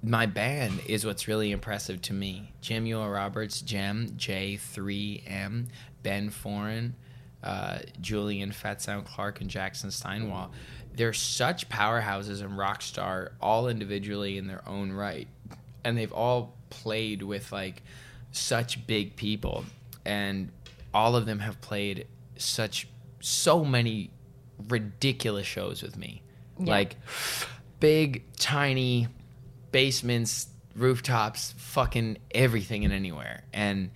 [0.04, 2.52] my band is what's really impressive to me.
[2.62, 5.68] Jamuel Roberts, Jem, J3M,
[6.04, 6.96] Ben Foreign,
[7.42, 10.50] uh, Julian Fat Sound Clark, and Jackson Steinwall.
[10.94, 15.28] They're such powerhouses and rock star, all individually in their own right.
[15.86, 17.82] And they've all played with like
[18.32, 19.64] such big people.
[20.06, 20.52] And
[20.94, 22.90] all of them have played such
[23.22, 24.12] so many
[24.68, 26.22] ridiculous shows with me.
[26.60, 26.72] Yeah.
[26.72, 26.98] Like
[27.80, 29.08] big, tiny
[29.74, 33.44] basements, rooftops, fucking everything and anywhere.
[33.52, 33.92] And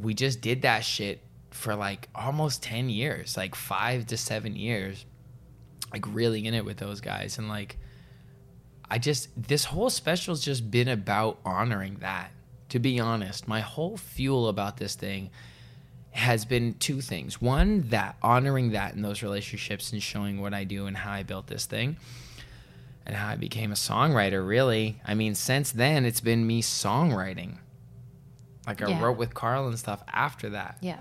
[0.00, 5.04] we just did that shit for like almost 10 years, like five to seven years,
[5.92, 7.36] like really in it with those guys.
[7.36, 7.76] And like,
[8.90, 12.30] I just, this whole special's just been about honoring that,
[12.70, 13.46] to be honest.
[13.46, 15.30] My whole fuel about this thing
[16.10, 17.40] has been two things.
[17.40, 21.22] One, that honoring that in those relationships and showing what I do and how I
[21.22, 21.96] built this thing
[23.06, 25.00] and how I became a songwriter, really.
[25.04, 27.58] I mean, since then, it's been me songwriting.
[28.66, 29.02] Like, I Yeah.
[29.02, 30.78] wrote with Carl and stuff after that.
[30.80, 31.00] Yeah.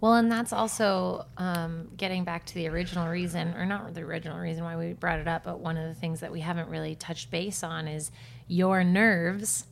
[0.00, 4.38] Well, and that's also um, getting back to the original reason, or not the original
[4.38, 6.94] reason why we brought it up, but one of the things that we haven't really
[6.94, 8.10] touched base on is
[8.48, 9.66] your nerves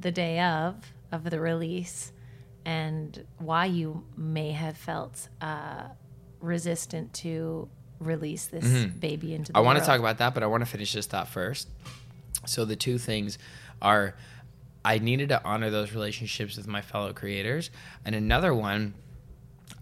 [0.00, 0.76] the day of
[1.12, 2.12] of the release,
[2.64, 5.84] and why you may have felt uh,
[6.40, 7.68] resistant to
[8.04, 9.64] release this baby into the Mm-hmm.
[9.64, 11.68] I want to talk about that, but I want to finish this thought first.
[12.46, 13.38] So the two things
[13.80, 14.14] are
[14.84, 17.70] I needed to honor those relationships with my fellow creators,
[18.04, 18.94] and another one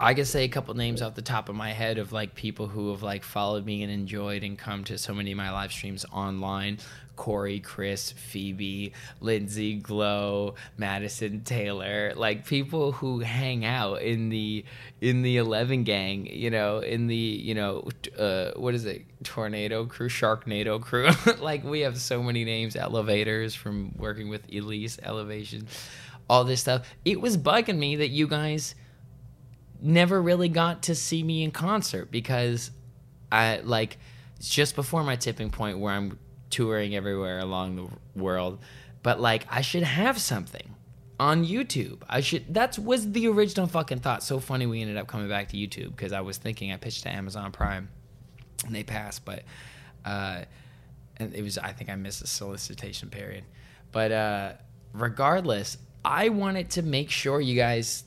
[0.00, 2.66] I could say a couple names off the top of my head of like people
[2.66, 5.72] who have like followed me and enjoyed and come to so many of my live
[5.72, 6.78] streams online.
[7.16, 14.64] Corey, Chris, Phoebe, Lindsay, Glow, Madison, Taylor, like people who hang out in the
[15.00, 17.88] in the Eleven gang, you know, in the you know,
[18.18, 21.10] uh, what is it, Tornado Crew, Sharknado Crew.
[21.40, 25.66] like we have so many names, elevators from working with Elise, Elevation,
[26.28, 26.86] all this stuff.
[27.04, 28.74] It was bugging me that you guys
[29.80, 32.70] never really got to see me in concert because
[33.30, 33.98] I like
[34.40, 36.18] just before my tipping point where I'm
[36.53, 37.88] touring everywhere along the
[38.20, 38.61] world.
[39.03, 40.76] But like I should have something
[41.18, 42.03] on YouTube.
[42.09, 44.22] I should that was the original fucking thought.
[44.22, 47.03] So funny we ended up coming back to YouTube because I was thinking I pitched
[47.03, 47.88] to Amazon Prime
[48.64, 49.42] and they passed, but
[50.05, 50.42] uh
[51.16, 53.44] and it was I think I missed the solicitation period.
[53.90, 54.53] But uh
[54.92, 58.05] regardless, I wanted to make sure you guys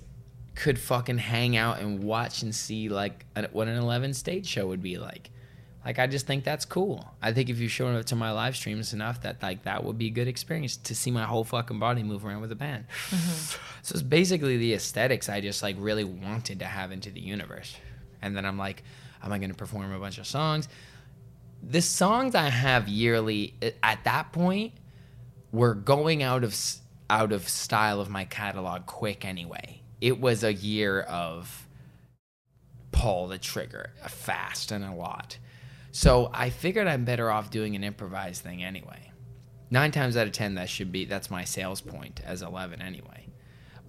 [0.55, 4.81] could fucking hang out and watch and see like what an 11 stage show would
[4.81, 5.29] be like.
[5.85, 7.13] Like I just think that's cool.
[7.21, 9.99] I think if you showed up to my live streams enough, that like that would
[9.99, 12.85] be a good experience to see my whole fucking body move around with a band.
[13.09, 13.61] Mm-hmm.
[13.83, 17.75] So it's basically the aesthetics I just like really wanted to have into the universe.
[18.23, 18.83] And then I'm like,
[19.23, 20.67] am I going to perform a bunch of songs?
[21.61, 24.73] The songs I have yearly eh, at that point
[25.51, 26.57] were going out of
[27.11, 29.81] out of style of my catalog quick anyway.
[30.01, 31.67] It was a year of
[32.91, 35.37] pull the trigger fast and a lot.
[35.95, 39.11] So I figured I'm better off doing an improvised thing anyway.
[39.71, 43.27] Nine times out of ten, that should be that's my sales point as eleven anyway.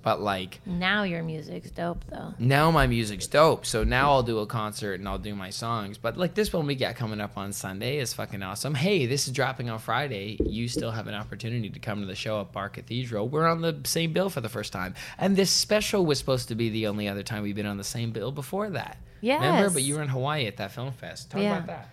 [0.03, 2.33] But like Now your music's dope though.
[2.39, 3.67] now my music's dope.
[3.67, 5.99] So now I'll do a concert and I'll do my songs.
[5.99, 8.77] But like this one we got coming up on Sunday is fucking awesome.
[8.77, 10.37] Hey, this is dropping on Friday.
[10.47, 13.29] You still have an opportunity to come to the show at Bar Cathedral.
[13.29, 14.95] We're on the same bill for the first time.
[15.19, 17.83] And this special was supposed to be the only other time we've been on the
[17.83, 18.97] same bill before that.
[19.21, 19.45] Yeah.
[19.45, 19.71] Remember?
[19.71, 21.33] But you were in Hawaii at that film fest.
[21.33, 21.57] Talk Yeah.
[21.57, 21.89] about that.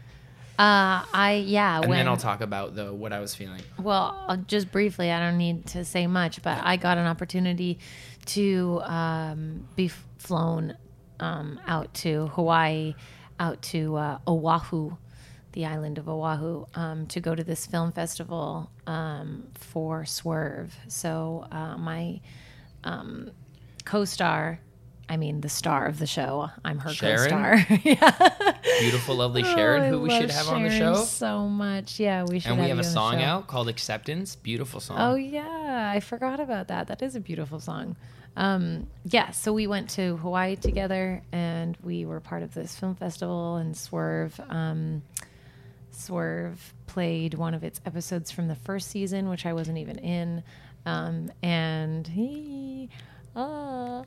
[0.60, 1.80] Uh, I yeah.
[1.80, 3.62] And when, then I'll talk about the what I was feeling.
[3.80, 7.80] Well, uh, just briefly, I don't need to say much, but I got an opportunity
[8.28, 10.78] to um, be flown
[11.20, 12.94] um, out to Hawaii,
[13.40, 14.96] out to uh, Oahu,
[15.54, 20.76] the island of Oahu, um, to go to this film festival um, for Swerve.
[20.88, 22.22] So uh, my
[22.84, 23.32] um,
[23.86, 24.60] co-star.
[25.10, 26.50] I mean, the star of the show.
[26.64, 27.30] I'm her Sharon?
[27.30, 27.80] co-star.
[27.84, 28.56] yeah.
[28.80, 30.96] Beautiful, lovely Oh, Sharon, I who we should have on the show.
[30.96, 32.24] So much, yeah.
[32.24, 32.52] We should.
[32.52, 34.36] And we have you a song out called Acceptance.
[34.36, 34.98] Beautiful song.
[35.00, 36.88] Oh yeah, I forgot about that.
[36.88, 37.96] That is a beautiful song.
[38.36, 42.96] Um, yeah, so we went to Hawaii together, and we were part of this film
[42.96, 43.58] festival.
[43.58, 45.04] And Swerve, um,
[45.92, 50.44] Swerve played one of its episodes from the first season, which I wasn't even in.
[50.86, 52.90] Um, and he,
[53.36, 54.04] uh,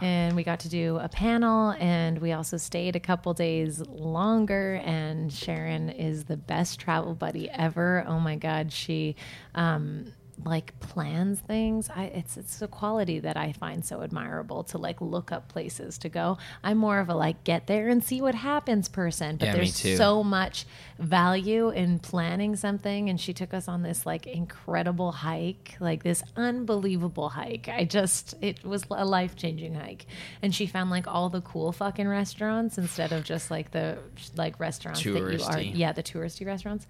[0.00, 4.80] and we got to do a panel and we also stayed a couple days longer
[4.84, 8.04] and sharon is the best travel buddy ever.
[8.06, 9.16] Oh my god she
[9.54, 10.12] um,
[10.44, 15.00] like plans things I, it's it's a quality that i find so admirable to like
[15.00, 16.38] look up places to go.
[16.62, 19.76] I'm more of a like get there and see what happens person but Yeah, there's
[19.98, 20.66] so much
[20.98, 26.22] value in planning something and she took us on this like incredible hike like this
[26.36, 27.68] unbelievable hike.
[27.68, 30.06] I just it was a life-changing hike.
[30.42, 33.98] And she found like all the cool fucking restaurants instead of just like the
[34.36, 36.86] like restaurants that you are yeah the touristy restaurants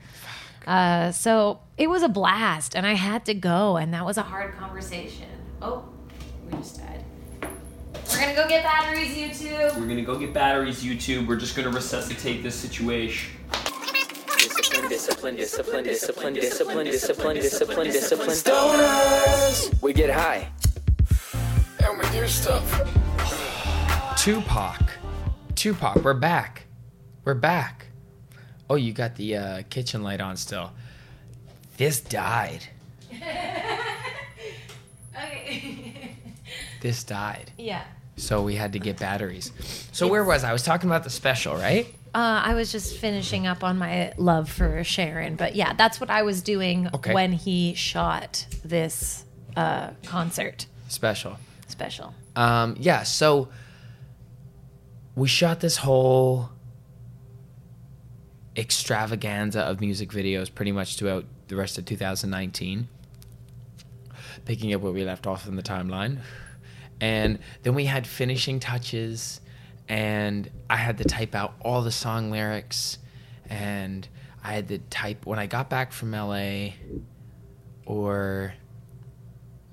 [0.67, 4.23] uh, so it was a blast and i had to go and that was a
[4.23, 5.29] hard conversation
[5.63, 5.85] oh
[6.47, 7.05] we just died
[8.11, 11.27] we're gonna go get batteries youtube We're gonna go get batteries, YouTube.
[11.27, 13.33] We're just gonna resuscitate this situation.
[14.89, 18.31] Discipline, discipline, discipline, discipline, discipline, discipline, discipline, discipline.
[18.31, 19.83] Stoners!
[19.83, 20.49] We get high.
[21.85, 22.65] And we do stuff.
[24.17, 24.81] Tupac.
[25.55, 26.67] Tupac, we're back.
[27.25, 27.87] We're back.
[28.71, 30.71] Oh, you got the uh, kitchen light on still.
[31.77, 32.63] This died.
[35.17, 36.17] okay
[36.81, 37.51] This died.
[37.59, 37.83] yeah
[38.17, 39.53] So we had to get batteries.
[39.93, 40.51] So where was I?
[40.51, 41.87] I was talking about the special, right?
[42.15, 46.11] Uh, I was just finishing up on my love for Sharon, but yeah, that's what
[46.11, 47.15] I was doing Okay.
[47.15, 49.25] when he shot this
[49.57, 51.37] uh, concert Special.
[51.69, 52.15] special.
[52.37, 53.49] Um, yeah, so
[55.15, 56.51] we shot this whole
[58.61, 62.89] extravaganza of music videos pretty much throughout the rest of 2019.
[64.45, 66.19] Picking up where we left off in the timeline.
[67.01, 69.41] And then we had finishing touches,
[69.89, 72.99] and I had to type out all the song lyrics,
[73.49, 74.07] and
[74.45, 76.71] I had to type when I got back from LA
[77.87, 78.53] or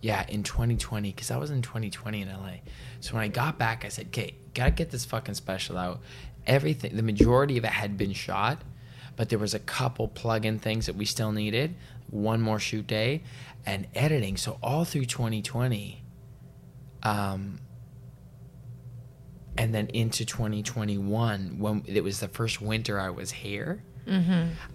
[0.01, 2.57] yeah, in 2020, because I was in 2020 in LA.
[3.01, 5.99] So when I got back, I said, okay, gotta get this fucking special out.
[6.45, 8.61] Everything, the majority of it had been shot,
[9.18, 11.76] but there was a couple plug-in things that we still needed,
[12.09, 13.24] one more shoot day,
[13.65, 14.38] and editing.
[14.38, 16.01] So all through 2020,
[17.03, 17.59] um,
[19.57, 23.84] and then into 2021, when it was the first winter I was here,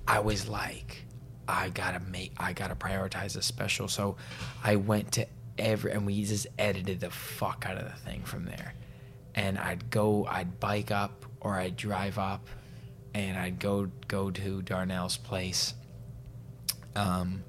[0.06, 1.04] I was like,
[1.48, 3.88] I gotta make, I gotta prioritize a special.
[3.88, 4.16] So
[4.62, 5.26] I went to
[5.56, 8.74] every, and we just edited the fuck out of the thing from there.
[9.34, 12.46] And I'd go, I'd bike up or I'd drive up,
[13.14, 15.74] and I'd go go to Darnell's place.
[16.94, 17.44] Um.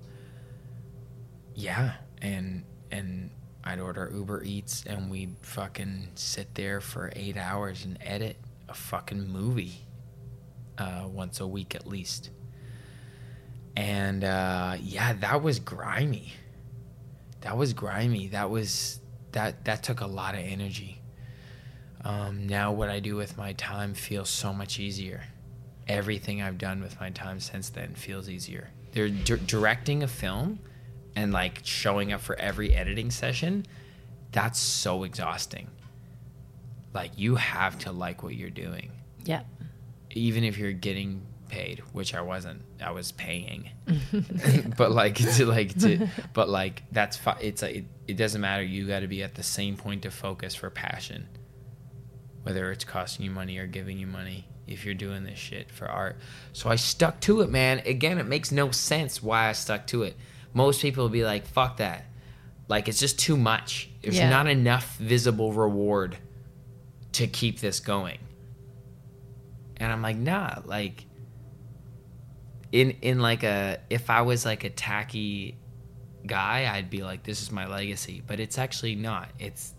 [1.55, 3.29] Yeah, and and
[3.63, 8.37] I'd order Uber Eats, and we'd fucking sit there for eight hours and edit
[8.67, 9.85] a fucking movie
[10.77, 12.29] uh, once a week at least.
[13.75, 16.33] And uh, yeah, that was grimy.
[17.41, 18.27] That was grimy.
[18.27, 18.99] That was
[19.31, 21.01] that that took a lot of energy.
[22.03, 25.23] Um, now what I do with my time feels so much easier.
[25.87, 28.69] Everything I've done with my time since then feels easier.
[28.93, 30.59] They're di- directing a film
[31.15, 33.65] and like showing up for every editing session.
[34.31, 35.67] That's so exhausting.
[36.93, 38.91] Like you have to like what you're doing
[39.25, 39.45] Yep.
[40.11, 43.69] even if you're getting paid, which I wasn't, I was paying.
[44.77, 48.63] but like to like to, but like that's fi- it's like it, it doesn't matter.
[48.63, 51.27] You got to be at the same point of focus for passion,
[52.43, 54.47] whether it's costing you money or giving you money.
[54.67, 56.17] If you're doing this shit for art,
[56.53, 57.79] so I stuck to it, man.
[57.85, 60.15] Again, it makes no sense why I stuck to it.
[60.53, 62.05] Most people will be like, "Fuck that,"
[62.69, 63.89] like it's just too much.
[64.01, 64.29] There's Yeah.
[64.29, 66.17] not enough visible reward
[67.13, 68.19] to keep this going.
[69.77, 71.05] And I'm like, nah, like
[72.71, 75.57] in in like a if I was like a tacky
[76.25, 78.23] guy, I'd be like, this is my legacy.
[78.25, 79.29] But it's actually not.
[79.39, 79.73] It's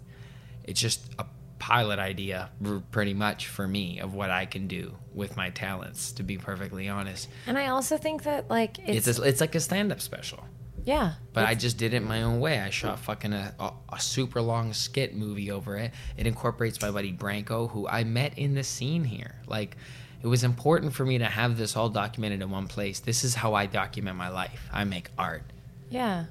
[0.65, 1.25] it's just a
[1.65, 2.51] pilot idea
[2.91, 6.91] pretty much for me of what I can do with my talents, to be perfectly
[6.91, 7.27] honest.
[7.47, 10.45] And I also think that like it's, It's a, it's like a stand-up special.
[10.85, 12.61] yeah, But I just did it my own way.
[12.61, 15.93] I shot fucking a, a, a super long skit movie over it.
[16.19, 19.37] It incorporates my buddy Branko, who I met in the scene here.
[19.47, 19.79] Like,
[20.23, 23.01] it was important for me to have this all documented in one place.
[23.01, 24.69] This is how I document my life.
[24.71, 25.45] I make art.
[25.89, 26.27] Yeah.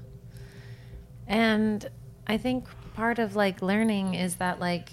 [1.26, 1.88] And
[2.26, 4.90] I think part of like learning is that like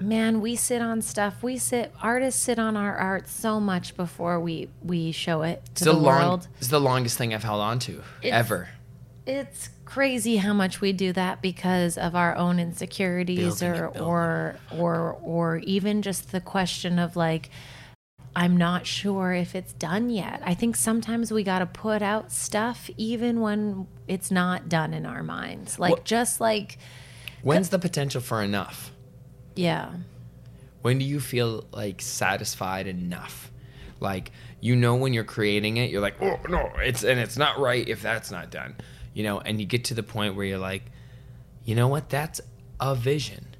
[0.00, 1.42] man, we sit on stuff.
[1.42, 5.80] We sit artists sit on our art so much before we we show it It's
[5.80, 6.48] to the, the, long, world.
[6.58, 7.92] it's the longest thing I've held on to
[8.22, 8.68] It's- ever.
[9.26, 14.56] It's crazy how much we do that because of our own insecurities Building or or
[14.78, 17.48] or or even just the question of like
[18.36, 20.42] I'm not sure if it's done yet.
[20.44, 25.06] I think sometimes we got to put out stuff even when it's not done in
[25.06, 25.78] our minds.
[25.78, 26.76] Like Well- just like
[27.42, 28.90] When's the potential for enough?
[29.54, 29.92] Yeah.
[30.82, 33.50] When do you feel like satisfied enough?
[34.00, 37.58] Like you know when you're creating it, you're like, oh no, it's and it's not
[37.58, 38.76] right if that's not done,
[39.12, 39.40] you know.
[39.40, 40.84] And you get to the point where you're like,
[41.64, 42.08] you know what?
[42.08, 42.40] That's
[42.80, 43.54] a vision.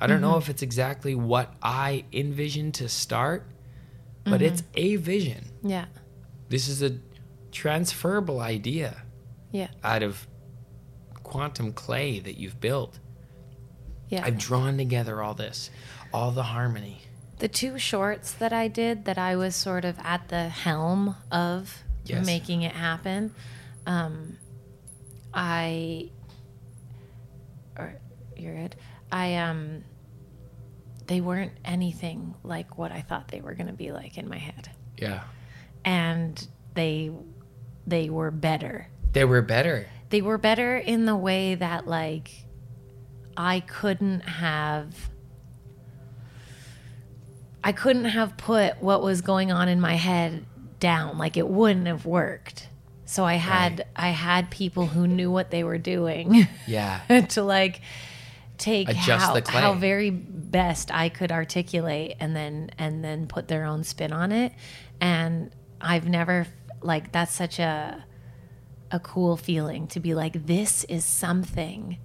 [0.00, 0.38] I don't know mm-hmm.
[0.38, 3.46] if it's exactly what I envisioned to start,
[4.24, 4.72] but it's mm-hmm.
[4.74, 5.44] a vision.
[5.62, 5.84] Yeah.
[6.48, 6.98] This is a
[7.52, 9.02] transferable idea
[9.52, 9.68] Yeah.
[9.84, 10.26] out of
[11.22, 12.98] quantum clay that you've built.
[14.12, 14.22] Yeah.
[14.26, 15.70] I've drawn together all this,
[16.12, 17.00] all the harmony.
[17.38, 21.82] the two shorts that I did that I was sort of at the helm of
[22.04, 22.24] Yes.
[22.26, 23.34] making it happen.
[23.86, 24.36] Um,
[25.34, 26.10] I,
[27.78, 27.94] or
[28.36, 28.76] you're good.
[29.10, 29.82] I um,
[31.06, 34.38] they weren't anything like what I thought they were going to be like in my
[34.38, 35.22] head, Yeah.
[35.84, 37.10] and they
[37.86, 38.88] they were better.
[39.12, 39.86] They were better.
[40.10, 42.41] They were better in the way that like
[43.36, 45.10] I couldn't have
[47.64, 50.44] I couldn't have put what was going on in my head
[50.80, 51.16] down.
[51.18, 52.68] Like it wouldn't have worked.
[53.04, 53.86] So I had Right.
[53.96, 57.00] I had people who knew what they were doing Yeah.
[57.30, 57.80] to like
[58.58, 59.60] take Adjust how, the clay.
[59.60, 64.32] how very best I could articulate and then and then put their own spin on
[64.32, 64.52] it.
[65.00, 66.46] And I've never
[66.80, 68.04] like that's such a
[68.90, 71.98] a cool feeling to be like this is something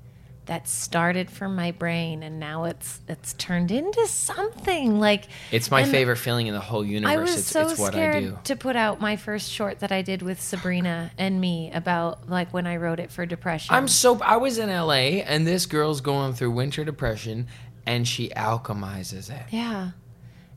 [0.48, 5.84] that started from my brain and now it's it's turned into something like It's my
[5.84, 7.16] favorite feeling in the whole universe.
[7.16, 8.40] I was it's, so it's what I scared do.
[8.46, 12.54] to put out my first short that I did with Sabrina and me about like
[12.54, 13.76] when I wrote it for depression.
[13.76, 17.48] I'm so I was in LA and this girl's going through winter depression
[17.86, 19.46] and she alchemizes it.
[19.50, 19.92] Yeah.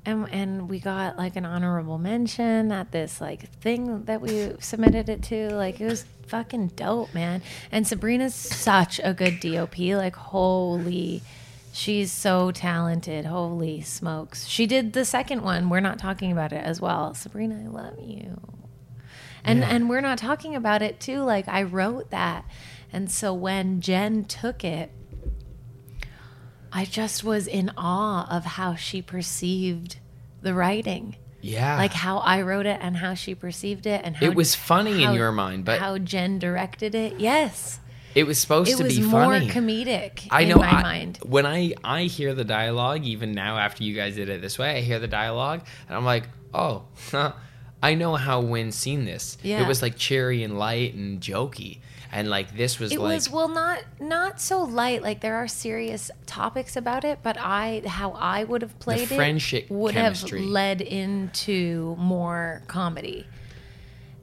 [0.04, 5.08] And and we got like an honorable mention at this like thing that we submitted
[5.08, 5.50] it to.
[5.50, 7.42] Like it was fucking dope, man.
[7.70, 9.78] And Sabrina's such a good DOP.
[9.78, 11.22] Like holy
[11.72, 13.26] she's so talented.
[13.26, 14.46] Holy smokes.
[14.46, 15.68] She did the second one.
[15.68, 17.14] We're not talking about it as well.
[17.14, 18.40] Sabrina, I love you.
[19.44, 21.22] And and we're not talking about it too.
[21.22, 22.44] Like I wrote that.
[22.92, 24.90] And so when Jen took it,
[26.72, 29.96] I just was in awe of how she perceived
[30.42, 31.16] the writing.
[31.42, 31.76] Yeah.
[31.76, 35.02] Like how I wrote it and how she perceived it and how it was funny
[35.02, 37.18] how- in your mind, but how Jen directed it.
[37.18, 37.80] Yes.
[38.14, 39.48] it was supposed It to was be more funny.
[39.48, 40.62] comedic I in know.
[40.62, 41.18] I, mind.
[41.24, 44.76] When I I hear the dialogue, even now after you guys did it this way,
[44.78, 46.82] I hear the dialogue and I'm like, oh,
[47.82, 49.38] I know how Wynn's seen this.
[49.42, 49.62] Yeah.
[49.62, 51.78] It was like cheery and light and jokey,
[52.12, 55.02] and like this was It like was well not not so light.
[55.02, 59.64] Like there are serious topics about it, but I how I would have played friendship
[59.64, 60.40] it would chemistry.
[60.40, 63.26] have led into more comedy.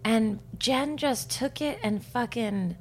[0.04, 2.78] And Jen just took it and fucking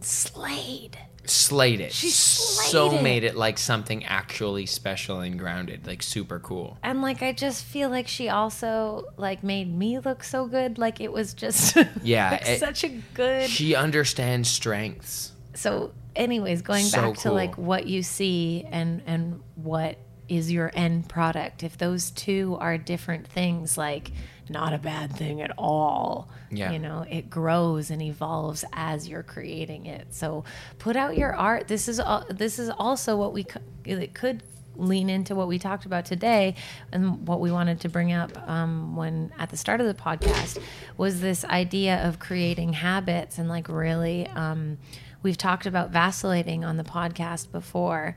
[0.00, 0.98] slayed.
[1.26, 1.92] Slayed it.
[1.92, 3.02] She slayed so it.
[3.02, 6.78] made it like something actually special and grounded, like super cool.
[6.82, 10.78] And like I just feel like she also like made me look so good.
[10.78, 15.32] Like it was just Yeah, like, it- such a good She understands strengths.
[15.54, 19.98] so anyways going So back to like what you see and and what
[20.28, 24.10] is your end product if those two are different things like
[24.48, 26.72] not a bad thing at all Yeah.
[26.72, 30.44] you know it grows and evolves as you're creating it so
[30.78, 33.46] put out your art this is al- this is also what we
[33.84, 34.42] it could
[34.76, 36.54] lean into what we talked about today
[36.92, 40.58] and what we wanted to bring up um, when at the start of the podcast
[40.96, 44.76] was this idea of creating habits and like really um,
[45.22, 48.16] we've talked about vacillating on the podcast before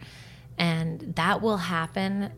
[0.57, 2.31] and that will happen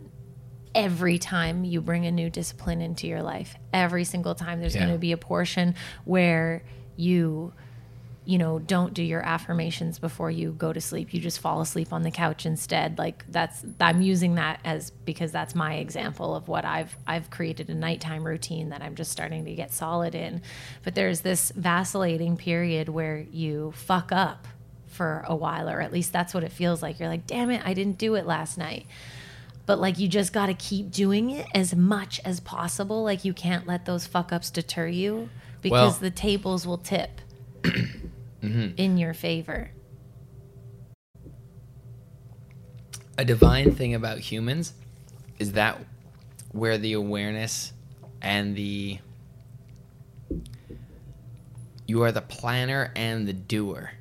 [0.76, 4.82] every time you bring a new discipline into your life every single time there's Yeah.
[4.82, 6.61] going to be a portion where
[6.95, 7.53] you
[8.26, 11.13] you know don't do your affirmations before you go to sleep.
[11.15, 12.99] You just fall asleep on the couch instead.
[12.99, 17.70] Like that's i'm using that as because that's my example of what i've i've created
[17.72, 20.43] a nighttime routine that i'm just starting to get solid in.
[20.84, 24.47] But there's this vacillating period where you fuck up
[24.86, 26.99] for a while or at least that's what it feels like.
[26.99, 28.86] You're like damn it i didn't do it last night
[29.70, 33.03] but like you just got to keep doing it as much as possible.
[33.03, 35.30] Like you can't let those fuck ups deter you
[35.61, 37.22] because Well- the tables will tip
[37.61, 38.70] mm-hmm.
[38.78, 39.70] in your favor.
[43.20, 44.74] A divine thing about humans
[45.38, 45.78] is that
[46.51, 47.72] where the awareness
[48.24, 48.97] and the
[51.86, 53.91] you are the planner and the doer.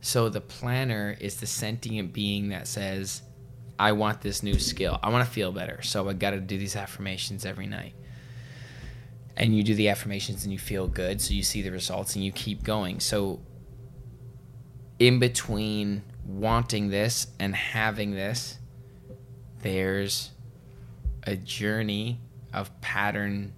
[0.00, 3.22] So the planner is the sentient being that says,
[3.80, 5.00] I want this new skill.
[5.02, 5.80] I want to feel better.
[5.80, 7.94] So I got to do these affirmations every night.
[9.38, 11.18] And you do the affirmations and you feel good.
[11.18, 13.00] So you see the results and you keep going.
[13.00, 13.40] So
[14.98, 18.58] in between wanting this and having this,
[19.62, 20.30] there's
[21.22, 22.20] a journey
[22.52, 23.54] of pattern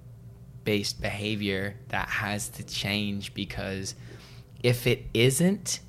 [0.63, 3.97] based behavior that has to change because
[4.63, 5.81] if it isn't,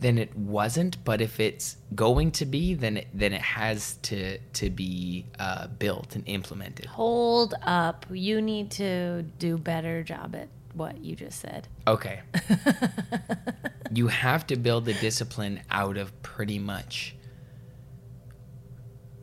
[0.00, 1.02] then it wasn't.
[1.04, 5.68] But if it's going to be, then it, then it has to to be uh,
[5.68, 6.86] built and implemented.
[6.86, 8.06] Hold up.
[8.10, 11.68] You need to do better job at what you just said.
[11.86, 12.20] Okay.
[13.92, 17.16] you have to build the discipline out of pretty much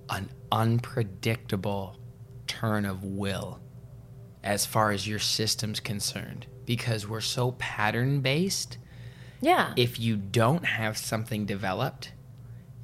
[0.09, 1.97] an unpredictable
[2.47, 3.59] turn of will
[4.43, 8.78] as far as your system's concerned because we're so pattern based
[9.43, 9.73] Yeah.
[9.75, 12.11] if you don't have something developed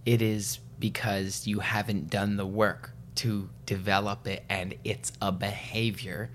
[0.05, 6.29] it is because you haven't done the work to develop it and it's a behavior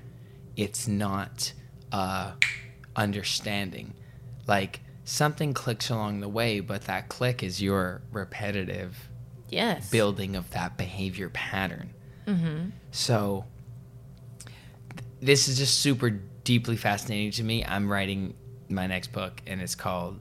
[0.57, 1.53] it's not
[1.93, 2.33] uh
[2.97, 3.95] understanding
[4.47, 9.09] like something clicks along the way but that click is your repetitive
[9.55, 9.91] yes.
[9.91, 11.93] building of that behavior pattern.
[12.91, 13.45] So
[14.41, 17.65] th- this is just super deeply fascinating to me.
[17.65, 18.35] I'm writing
[18.75, 20.21] my next book, and it's called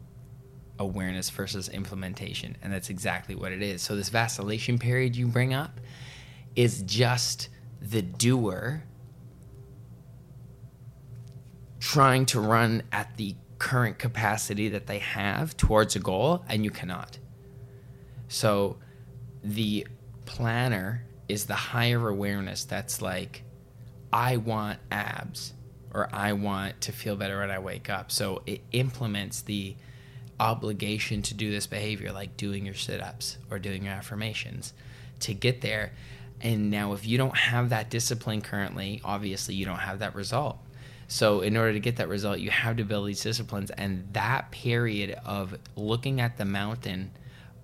[0.80, 3.82] Awareness versus Implementation, and that's exactly what it is.
[3.82, 5.80] So this vacillation period you bring up
[6.56, 7.50] is just
[7.82, 8.84] the doer
[11.80, 16.72] trying to run at the current capacity that they have towards a goal, and you
[16.72, 17.18] cannot.
[18.28, 18.78] So
[19.44, 19.88] the
[20.26, 23.44] planner is the higher awareness that's like,
[24.12, 25.54] I want abs
[25.94, 28.12] or I want to feel better when I wake up.
[28.12, 29.76] So it implements the
[30.40, 34.74] obligation to do this behavior, like doing your sit ups or doing your affirmations
[35.22, 35.94] to get there.
[36.42, 40.58] And now, if you don't have that discipline currently, obviously you don't have that result.
[41.08, 43.72] So, in order to get that result, you have to build these disciplines.
[43.72, 47.12] And that period of looking at the mountain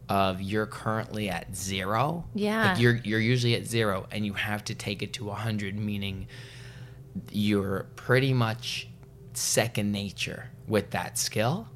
[0.08, 2.26] of you're currently at zero.
[2.34, 2.72] Yeah.
[2.72, 5.78] Like you're you're usually at zero and you have to take it to a hundred,
[5.78, 6.28] meaning
[7.32, 8.88] you're pretty much
[9.34, 11.68] second nature with that skill.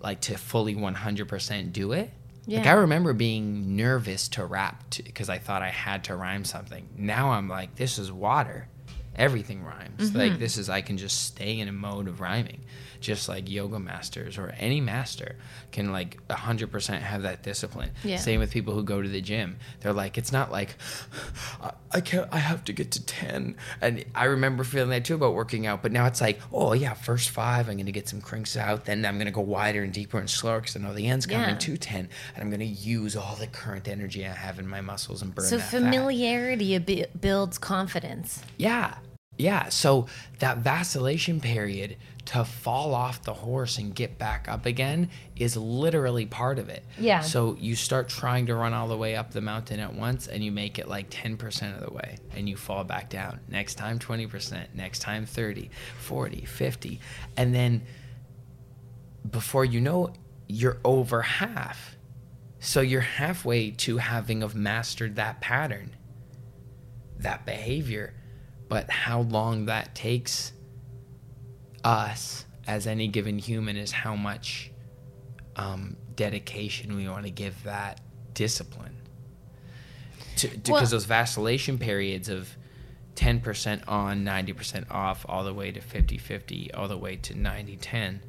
[0.00, 2.10] Like to fully 100% do it.
[2.58, 6.88] Like I remember being nervous to rap because I thought I had to rhyme something.
[6.96, 8.68] Now I'm like, this is water.
[9.16, 10.10] Everything rhymes.
[10.10, 10.18] Mm-hmm.
[10.18, 12.60] Like this is I can just stay in a mode of rhyming,
[13.00, 15.36] just like yoga masters or any master
[15.72, 17.90] can like 100% have that discipline.
[18.04, 18.16] Yeah.
[18.18, 19.56] Same with people who go to the gym.
[19.80, 20.76] They're like, it's not like
[21.92, 22.28] I- can't.
[22.30, 23.56] I have to get to 10.
[23.80, 25.82] And I remember feeling that too about working out.
[25.82, 28.84] But now it's like, oh yeah, first five, I'm gonna get some crinks out.
[28.84, 31.48] Then I'm gonna go wider and deeper and slower because I know the end's coming
[31.48, 31.56] Yeah.
[31.56, 35.22] to 10, and I'm gonna use all the current energy I have in my muscles
[35.22, 38.42] and burn so familiarity abi- builds confidence.
[38.58, 38.94] Yeah.
[39.38, 39.68] Yeah.
[39.70, 40.06] So
[40.40, 41.96] that vacillation period
[42.26, 46.84] to fall off the horse and get back up again is literally part of it.
[46.98, 47.20] Yeah.
[47.20, 50.42] So you start trying to run all the way up the mountain at once and
[50.42, 53.40] you make it like 10% of the way and you fall back down.
[53.48, 55.70] Next time 20%, next time 30,
[56.00, 57.00] 40, 50.
[57.36, 57.82] And then
[59.30, 60.12] before you know
[60.48, 61.96] you're over half.
[62.58, 65.94] So you're halfway to having have mastered that pattern,
[67.18, 68.14] that behavior.
[68.68, 70.52] But how long that takes
[71.86, 74.70] us as any given human is how much
[75.54, 78.00] um, dedication we want to give that
[78.34, 78.96] discipline.
[80.38, 82.56] To, because Well- those vacillation periods of
[83.14, 87.76] 10% on, 90% off, all the way to 50 50, all the way to 90
[87.76, 88.20] 10,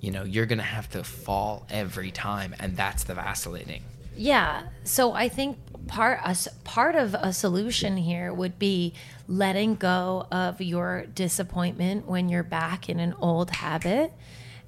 [0.00, 2.54] you know, you're going to have to fall every time.
[2.58, 3.82] And that's the vacillating.
[4.16, 4.62] Yeah.
[4.84, 5.58] So I think
[5.88, 8.92] part a part of a solution here would be
[9.28, 14.12] letting go of your disappointment when you're back in an old habit,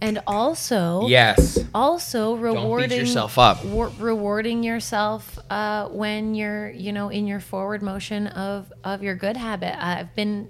[0.01, 1.59] and also Yes.
[1.75, 3.65] also rewarding yourself up.
[3.65, 9.15] wa- rewarding yourself uh, when you're you know in your forward motion of of your
[9.17, 9.75] good habit.
[9.83, 10.49] I've been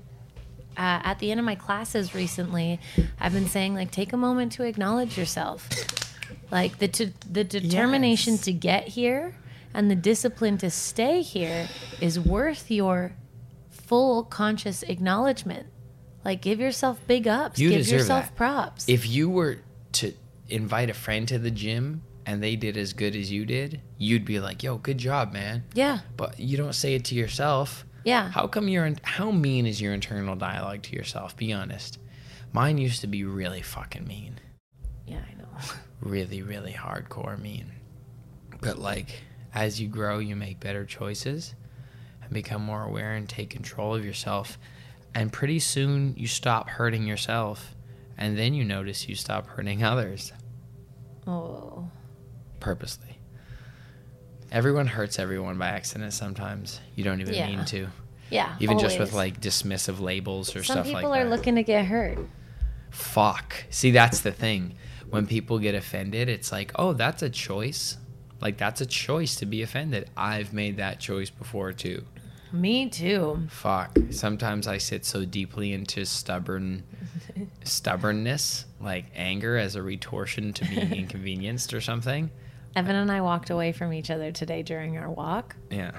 [0.77, 2.79] uh, at the end of my classes recently.
[3.19, 5.69] I've been saying like take a moment to acknowledge yourself,
[6.51, 8.43] like the the determination Yes.
[8.45, 9.35] to get here
[9.75, 11.69] and the discipline to stay here
[12.01, 13.13] is worth your
[13.71, 15.67] full conscious acknowledgement.
[16.25, 18.37] Like give yourself big ups, You give deserve yourself that.
[18.37, 18.89] props.
[18.89, 19.59] If you were
[19.93, 20.13] to
[20.49, 24.25] invite a friend to the gym and they did as good as you did, you'd
[24.25, 27.87] be like, "Yo, good job, man." yeah, But you don't say it to yourself.
[28.05, 28.31] yeah.
[28.31, 31.37] How come your how mean is your internal dialogue to yourself?
[31.37, 31.99] Be honest.
[32.53, 34.41] Mine used to be really fucking mean.
[35.07, 35.38] Yeah, I know.
[36.01, 37.73] Really, really hardcore mean.
[38.61, 39.09] But like
[39.55, 41.55] as you grow, you make better choices
[42.23, 44.59] and become more aware and take control of yourself.
[45.15, 47.75] And pretty soon you stop hurting yourself
[48.17, 50.33] and then you notice you stop hurting others
[51.27, 51.89] Oh.
[52.61, 53.19] purposely.
[54.51, 56.81] Everyone hurts everyone by accident sometimes.
[56.95, 57.47] You don't even Yeah.
[57.49, 57.89] mean to.
[58.31, 58.55] Yeah.
[58.61, 60.91] Even just with like dismissive labels or Some stuff like that.
[60.93, 62.19] Some people are looking to get hurt.
[62.91, 63.65] Fuck.
[63.71, 64.75] See, that's the thing.
[65.11, 67.97] When people get offended, it's like, oh, that's a choice.
[68.41, 70.11] Like, that's a choice to be offended.
[70.17, 72.05] I've made that choice before, too.
[72.53, 73.47] Me too.
[73.51, 73.99] Fuck.
[74.11, 76.83] Sometimes I sit so deeply into stubborn
[77.65, 82.31] stubbornness, like anger as a retortion to being inconvenienced or something.
[82.77, 85.93] Evan and I walked away from each other today during our walk, Yeah.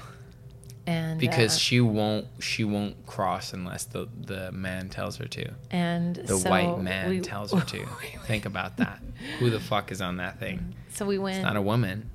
[0.87, 5.51] And Because uh, she won't she won't cross unless the the man tells her to.
[5.71, 7.85] and The so white man we- tells her to.
[8.25, 8.99] Think about that.
[9.39, 10.75] Who the fuck is on that thing?
[10.91, 12.09] So we went It's not a woman.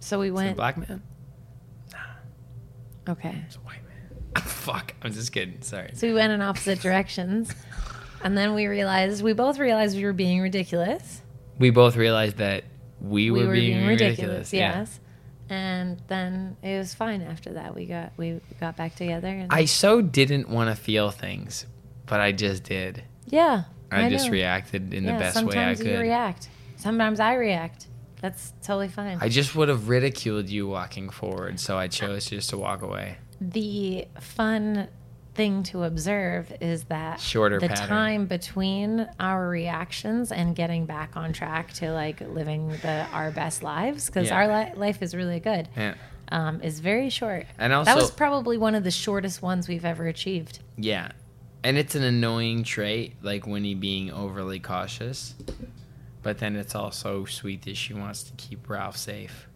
[0.00, 0.56] so we It's a went.
[0.56, 1.02] black man.
[1.92, 3.12] Nah.
[3.12, 3.42] Okay.
[3.46, 4.42] It's a white man.
[4.44, 4.94] Fuck.
[5.02, 5.60] I'm just kidding.
[5.62, 5.90] Sorry.
[5.94, 7.52] So we went in opposite directions,
[8.22, 11.20] and then we realized we both realized we were being ridiculous.
[11.58, 12.64] We both realized that
[13.00, 14.52] we, were, being, ridiculous.
[14.52, 14.78] yeah.
[14.80, 15.00] Yes.
[15.48, 17.74] And then it was fine after that.
[17.74, 19.28] We got we got back together.
[19.28, 21.66] And I so didn't want to feel things,
[22.06, 23.04] but I just did.
[23.26, 23.64] yeah.
[23.92, 24.32] I, just know.
[24.32, 26.00] reacted in yeah, the best way I sometimes you could.
[26.00, 26.48] react.
[26.74, 27.86] Sometimes I react.
[28.20, 29.18] That's totally fine.
[29.20, 33.18] I just would have ridiculed you walking forward, so I chose just to walk away.
[33.40, 34.88] the fun
[35.36, 37.88] thing to observe is that Shorter the pattern.
[37.88, 43.62] time between our reactions and getting back on track to like living the our best
[43.62, 44.36] lives because Yeah.
[44.36, 45.94] our li- life is really good Yeah.
[46.32, 50.06] um, is very short And that was probably one of the shortest ones we've ever
[50.06, 51.10] achieved Yeah.
[51.62, 55.34] And it's an annoying trait, like Winnie being overly cautious.
[56.22, 59.48] But then it's also sweet that she wants to keep Ralph safe.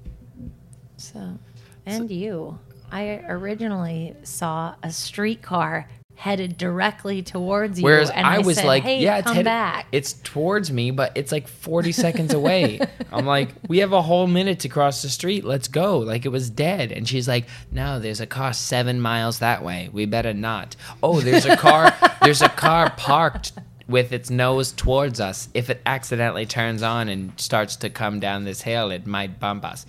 [0.96, 1.38] so
[1.86, 2.58] and you
[2.92, 5.88] i originally saw a streetcar
[6.20, 9.86] headed directly towards you Whereas and I, was said, like, hey, yeah, it's headed, back
[9.90, 12.78] it's towards me, but it's like 40 seconds away.
[13.12, 15.44] I'm like, we have a whole minute to cross the street.
[15.44, 15.98] Let's go.
[15.98, 16.92] Like it was dead.
[16.92, 19.88] And she's like, no, there's a car seven miles that way.
[19.90, 20.76] We better not.
[21.02, 21.96] Oh, there's a car.
[22.22, 23.52] there's a car parked
[23.88, 25.48] with its nose towards us.
[25.54, 29.64] If it accidentally turns on and starts to come down this hill, it might bump
[29.64, 29.86] us.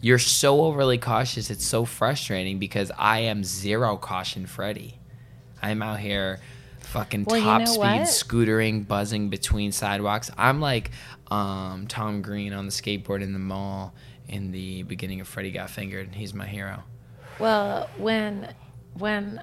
[0.00, 1.50] You're so overly cautious.
[1.50, 4.98] It's so frustrating because I am zero caution Freddy.
[5.60, 6.38] I'm out here
[6.80, 8.02] fucking Well, you top know speed what?
[8.02, 10.30] scootering, buzzing between sidewalks.
[10.38, 10.90] I'm like
[11.30, 13.92] um, Tom Green on the skateboard in the mall
[14.28, 16.14] in the beginning of Freddy Got Fingered.
[16.14, 16.84] He's my hero.
[17.38, 18.54] Well, when
[18.94, 19.42] when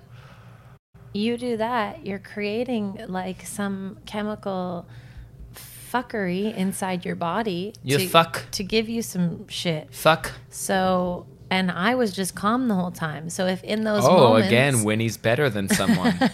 [1.14, 4.86] you do that, you're creating like some chemical
[5.96, 7.74] fuckery inside your body.
[7.84, 8.46] You to, fuck.
[8.52, 9.94] to give you some shit.
[9.94, 10.32] Fuck.
[10.50, 13.30] So, and I was just calm the whole time.
[13.30, 16.14] So if in those oh, moments, again, Winnie's better than someone.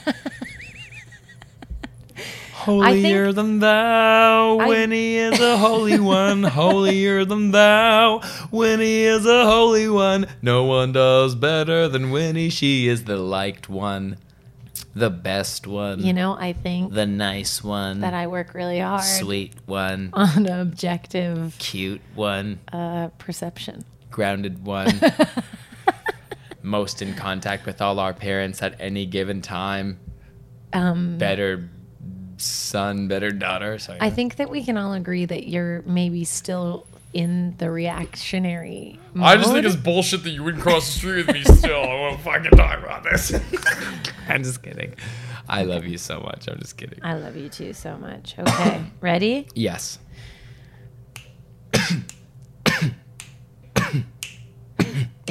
[2.53, 6.43] Holier think- than thou, I- Winnie is a holy one.
[6.59, 10.28] Holier than thou, Winnie is a holy one.
[10.43, 12.49] No one does better than Winnie.
[12.49, 14.18] She is the liked one,
[14.94, 19.04] the best one, you know, I think the nice one, that I work really hard
[19.04, 23.86] sweet one, on objective cute one, uh, perception.
[24.10, 25.00] grounded one.
[26.64, 30.00] Most in contact with all our parents at any given time.
[30.74, 31.70] Um, Better
[32.38, 33.78] son, better daughter.
[33.80, 34.00] Sorry.
[34.02, 38.99] I think that we can all agree that you're maybe still in the reactionary.
[39.14, 39.26] Mode.
[39.26, 41.82] I just think it's bullshit that you wouldn't cross the street with me still.
[41.82, 43.34] I won't fucking talk about this.
[44.28, 44.95] I'm just kidding.
[45.49, 46.47] I love you so much.
[46.47, 46.99] I'm just kidding.
[47.03, 48.36] I love you too so much.
[48.39, 49.47] Okay, ready?
[49.53, 49.99] Yes.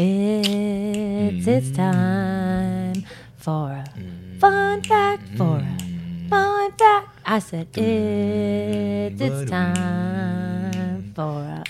[0.03, 1.76] It's it's mm.
[1.76, 3.05] time
[3.37, 4.41] for a mm.
[4.41, 6.31] fun fact for a mm.
[6.31, 7.18] fun fact.
[7.26, 10.70] I said it's it's time
[11.15, 11.65] for a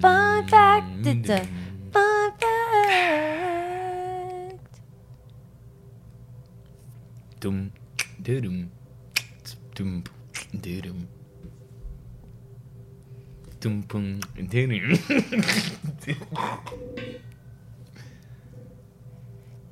[0.00, 1.06] fun fact.
[1.06, 1.46] It's a
[1.92, 2.66] fun fact.
[7.40, 7.72] Dum,
[8.22, 8.70] dum,
[10.60, 11.08] doo-dum.
[13.60, 14.98] Dum, pum, doo-dum.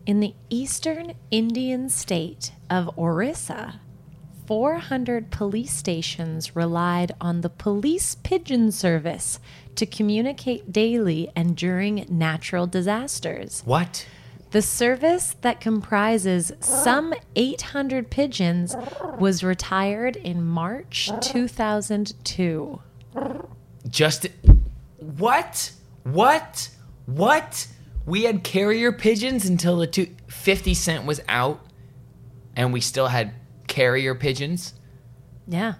[0.06, 3.80] In the eastern Indian state of Orissa,
[4.46, 9.38] 400 police stations relied on the police pigeon service
[9.76, 13.62] to communicate daily and during natural disasters.
[13.64, 14.06] What?
[14.50, 18.76] The service that comprises some 800 pigeons
[19.18, 22.80] was retired in March 2002.
[23.88, 24.26] Just
[24.98, 25.72] what?
[26.04, 26.70] What?
[27.06, 27.66] What?
[28.06, 31.64] We had carrier pigeons until the two, 50 Cent was out,
[32.54, 33.34] and we still had
[33.74, 34.72] carrier pigeons?
[35.48, 35.74] Yeah.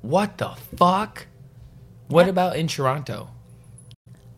[0.00, 1.26] What the fuck?
[2.08, 3.28] What about in Toronto?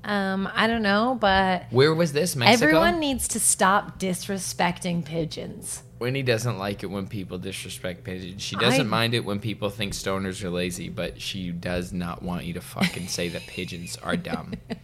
[0.03, 2.35] Um, I don't know, but Where was this?
[2.35, 2.66] Mexico?
[2.66, 5.85] everyone needs to stop disrespecting pigeons.
[6.01, 8.43] Winnie doesn't like it when people disrespect pigeons.
[8.43, 12.23] She doesn't I- mind it when people think stoners are lazy, but she does not
[12.23, 14.55] want you to fucking say that pigeons are dumb.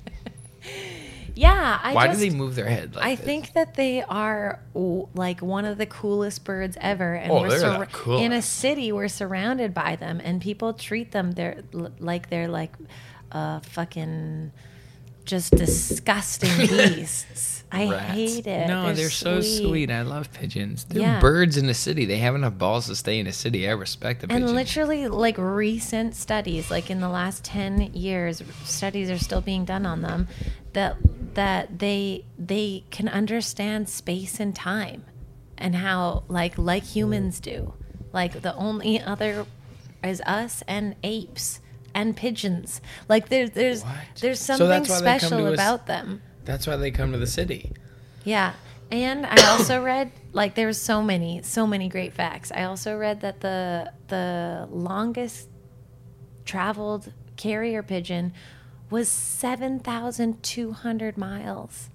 [1.35, 3.24] Yeah, I Why just, do they move their head like I this?
[3.24, 4.61] think that they are
[5.14, 8.93] like one of the coolest birds ever, and Oh, we're they're surra- in a city.
[8.93, 11.62] We're surrounded by them, and people treat them they're
[11.99, 12.72] like they're like
[13.32, 14.53] uh, fucking
[15.25, 17.64] just disgusting beasts.
[17.72, 18.12] I Rats.
[18.12, 18.68] hate it.
[18.68, 19.91] No, they're, so sweet.
[19.91, 20.85] I love pigeons.
[20.85, 21.20] They're Yeah.
[21.20, 22.05] birds in the city.
[22.05, 23.68] They have enough balls to stay in a city.
[23.68, 24.55] I respect the And pigeon.
[24.55, 29.87] literally, like recent studies, like in the last ten years, studies are still being done
[29.87, 30.29] on them
[30.72, 30.97] that
[31.35, 35.05] that they they can understand space and time,
[35.59, 37.75] and how like like humans do.
[38.12, 39.47] Like the only other
[40.05, 41.61] is us and apes
[41.95, 42.80] and pigeons.
[43.09, 43.95] Like there's there's What?
[44.20, 46.22] there's something that's why they come special us- about them.
[46.45, 47.72] That's why they come to the city.
[48.24, 48.53] Yeah.
[48.90, 52.53] And I also read like there's so many so many great facts.
[52.53, 55.49] I also read that the the longest
[56.45, 58.32] traveled carrier pigeon
[58.90, 61.88] was 7,200 miles.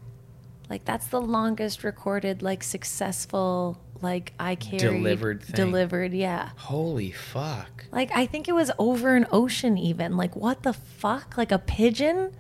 [0.70, 5.56] Like that's the longest recorded like successful like I carried Delivered thing.
[5.56, 6.50] delivered, yeah.
[6.58, 7.86] Holy fuck.
[7.92, 10.18] Like I think it was over an ocean even.
[10.18, 11.38] Like what the fuck?
[11.38, 12.32] Like a pigeon?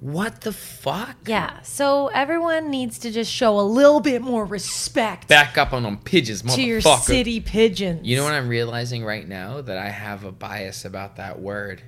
[0.00, 1.16] What the fuck?
[1.26, 1.62] Yeah.
[1.62, 5.96] So everyone needs to just show a little bit more respect Back up on them
[5.96, 8.06] pigeons, to your city pigeons.
[8.06, 9.62] You know what I'm realizing right now?
[9.62, 11.82] That I have a bias about that word.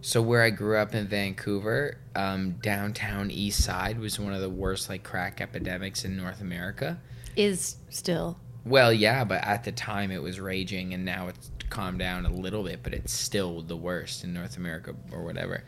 [0.00, 4.48] So where I grew up in Vancouver, um, downtown East Side was one of the
[4.48, 7.00] worst like crack epidemics in North America.
[7.38, 8.38] Is still.
[8.64, 12.30] Well, yeah, but at the time it was raging, and now it's calmed down a
[12.30, 15.64] little bit, but it's still the worst in North America or whatever.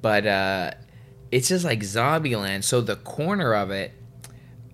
[0.00, 0.70] But uh,
[1.30, 2.64] it's just like Zombieland.
[2.64, 3.92] So the corner of it,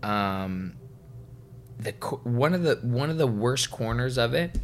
[0.03, 0.75] um,
[1.79, 1.93] the
[2.23, 4.57] one of the one of the worst corners of it,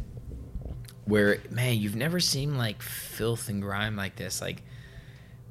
[1.05, 4.39] where man, you've never seen like filth and grime like this.
[4.39, 4.61] Like,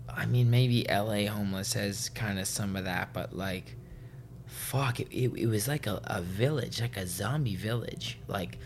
[0.09, 1.27] I mean, maybe L.A.
[1.27, 3.75] homeless has kind of some of that, but like
[4.71, 8.19] fuck it, it, it was like a, a village like a zombie village.
[8.29, 8.59] Like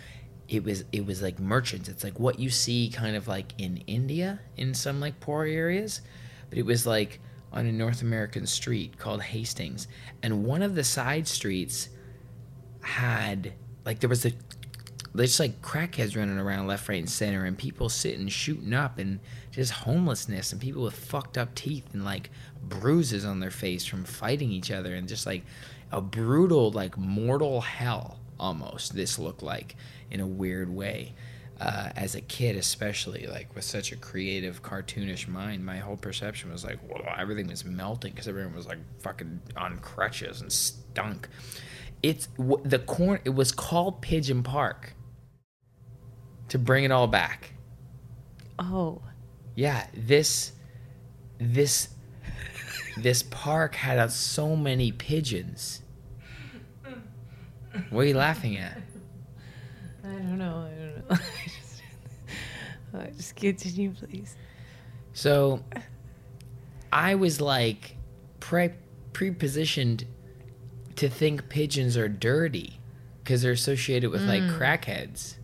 [0.51, 1.89] it was it was like merchants.
[1.89, 6.03] It's like what you see kind of like in india in some like poor areas
[6.51, 7.21] but it was like
[7.53, 9.89] on a north american street called hastings.
[10.23, 11.89] And one of the side streets
[12.83, 13.55] had
[13.87, 14.33] like there was a
[15.15, 19.21] there's like crackheads running around left, right, and center, and people sitting shooting up, and
[19.53, 22.31] just homelessness, and people with fucked up teeth and like
[22.63, 25.45] bruises on their face from fighting each other, and just like
[25.93, 28.95] a brutal, like mortal hell almost.
[28.95, 29.77] This looked like
[30.11, 31.15] in a weird way.
[31.61, 36.51] Uh, as a kid, especially like with such a creative, cartoonish mind, my whole perception
[36.51, 41.29] was like, well, everything was melting because everyone was like fucking on crutches and stunk.
[42.03, 43.21] It's w- the corn.
[43.25, 44.95] It was called Pigeon Park
[46.49, 47.55] to bring it all back.
[48.59, 49.01] Oh.
[49.55, 50.53] Yeah, this
[51.39, 51.89] this
[52.97, 55.83] this park had uh, so many pigeons.
[57.91, 58.79] What are you laughing at?
[60.05, 60.69] I don't know.
[60.71, 61.17] I don't know.
[62.95, 64.37] Uh, just continue, please.
[65.15, 65.65] So
[66.93, 67.97] I was like
[68.39, 68.71] pre
[69.13, 70.05] prepositioned
[70.95, 72.79] to think pigeons are dirty
[73.19, 75.35] because they're associated with like crackheads.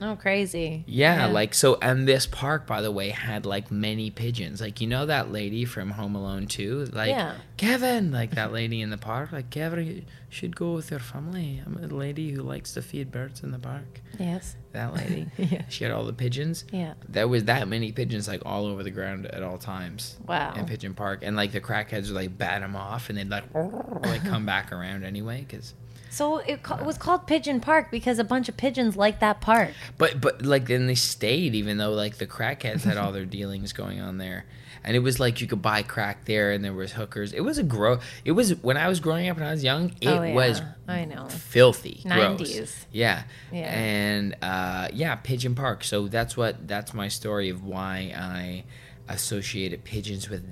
[0.00, 0.84] Oh, crazy.
[0.86, 4.60] Yeah, like so and this park by the way had like many pigeons.
[4.60, 6.90] Like you know that lady from Home Alone 2?
[6.92, 7.34] Like Yeah.
[7.56, 11.60] Kevin, like that lady in the park, like Kevin you should go with your family.
[11.66, 14.00] I'm a lady who likes to feed birds in the park.
[14.18, 14.54] Yes.
[14.72, 15.26] That lady.
[15.38, 15.62] Yeah.
[15.68, 16.64] She had all the pigeons.
[16.72, 16.94] Yeah.
[17.08, 20.16] There was that many pigeons like all over the ground at all times.
[20.26, 20.54] Wow.
[20.54, 23.44] In Pigeon Park, and like the crackheads would like bat them off, and they'd like
[23.54, 25.74] like come back around anyway, because.
[26.10, 29.40] So it, ca- it was called Pigeon Park because a bunch of pigeons like that
[29.40, 29.70] park.
[29.98, 33.72] But but like then they stayed even though like the crackheads had all their dealings
[33.72, 34.44] going on there.
[34.84, 37.32] And it was like you could buy crack there and there was hookers.
[37.32, 39.92] It was a grow it was when I was growing up and I was young,
[40.00, 40.34] it Oh, yeah.
[40.34, 41.26] was I know.
[41.28, 42.00] filthy.
[42.06, 42.84] 90s.
[42.92, 43.24] Yeah.
[43.52, 43.58] Yeah.
[43.78, 45.84] And uh yeah, Pigeon Park.
[45.84, 48.64] So that's what that's my story of why I
[49.08, 50.44] associated pigeons with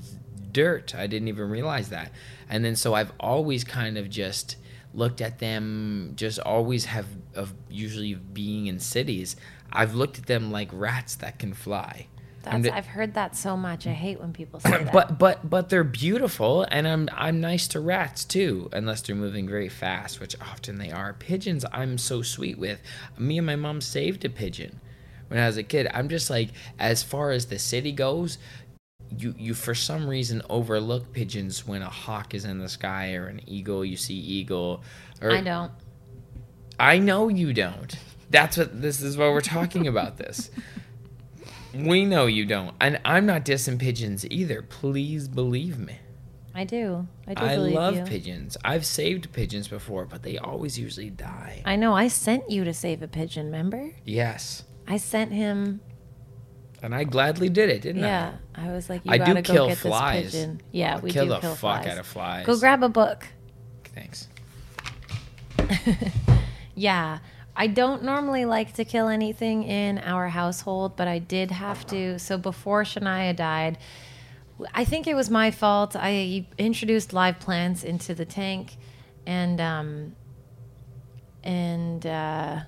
[0.53, 0.95] dirt.
[0.95, 2.11] I didn't even realize that.
[2.49, 4.57] And then so I've always kind of just
[4.97, 9.37] looked at them just always have of usually being in cities.
[9.73, 12.07] I've looked at them like rats that can fly.
[12.43, 13.89] That's, I've heard that so much.
[13.89, 14.93] I hate when people say that.
[14.93, 19.49] but but but they're beautiful and i'm i'm nice to rats too unless they're moving
[19.49, 22.81] very fast which often they are pigeons i'm so sweet with
[23.19, 24.81] me and my mom saved a pigeon
[25.27, 28.39] when i was a kid i'm just like as far as the city goes
[29.17, 33.27] you you for some reason overlook pigeons when a hawk is in the sky or
[33.27, 34.83] an eagle you see eagle
[35.23, 35.73] or I don't.
[36.79, 37.97] I know you don't.
[38.31, 40.51] That's what this is why we're talking about this.
[41.75, 42.75] We know you don't.
[42.81, 44.63] And I'm not dissing pigeons either.
[44.63, 45.97] Please believe me.
[46.55, 47.07] I do.
[47.27, 48.03] I do I love you.
[48.05, 48.57] pigeons.
[48.65, 51.63] I've saved pigeons before, but they always usually die.
[51.67, 51.95] I know.
[51.95, 53.47] I sent you to save a pigeon.
[53.47, 53.91] Remember?
[54.05, 54.65] Yes.
[54.89, 55.81] I sent him.
[56.83, 58.07] And I gladly did it, didn't I?
[58.07, 60.25] Yeah, I was like, you I do gotta go kill get flies.
[60.25, 60.61] this pigeon.
[60.73, 61.01] Yeah, I?
[61.01, 61.87] we kill do the kill fuck flies.
[61.93, 62.47] out of flies.
[62.47, 63.27] Go grab a book.
[63.95, 64.29] Thanks.
[66.77, 67.19] Yeah.
[67.57, 72.19] I don't normally like to kill anything in our household, but I did have to.
[72.19, 73.79] So before Shania died,
[74.75, 75.97] I think it was my fault.
[75.99, 78.77] I introduced live plants into the tank,
[79.27, 80.17] and um,
[81.43, 82.61] and uh,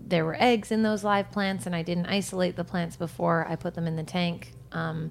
[0.00, 3.56] there were eggs in those live plants, and I didn't isolate the plants before I
[3.56, 4.52] put them in the tank.
[4.72, 5.10] Um,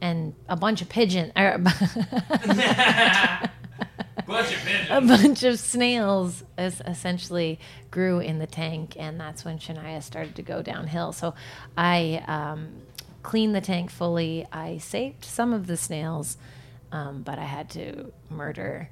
[0.00, 1.58] and a bunch of pigeon, er,
[4.26, 4.88] Bunch of pigeons.
[4.90, 7.58] a bunch of snails es- essentially
[7.90, 11.12] grew in the tank, and that's when Shania started to go downhill.
[11.12, 11.34] So
[11.76, 12.68] I um,
[13.22, 14.46] cleaned the tank fully.
[14.52, 16.36] I saved some of the snails,
[16.92, 18.90] um, but I had to murder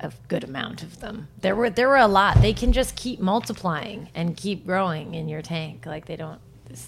[0.00, 1.28] a good amount of them.
[1.40, 2.40] There were there were a lot.
[2.40, 5.86] They can just keep multiplying and keep growing in your tank.
[5.86, 6.40] Like they don't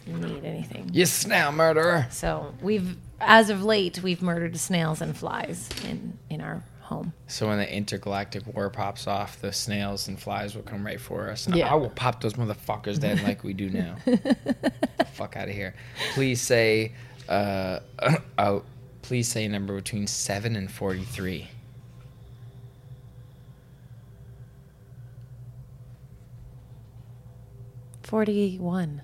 [0.07, 0.91] need anything.
[0.93, 2.07] You snail murderer.
[2.11, 7.13] So we've, as of late, we've murdered snails and flies in in our home.
[7.27, 11.31] So when the intergalactic war pops off, the snails and flies will come right for
[11.31, 11.47] us.
[11.47, 11.73] And Yeah.
[11.73, 13.97] I will pop those motherfuckers dead like we do now.
[14.05, 15.75] the fuck out of here.
[16.15, 16.93] Please say,
[17.29, 17.81] uh,
[18.39, 18.61] uh,
[19.03, 21.49] please say a number between seven and forty-three.
[28.13, 29.01] Forty one.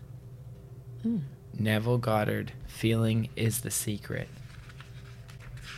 [1.02, 1.20] Hmm.
[1.58, 4.28] Neville Goddard, feeling is the secret.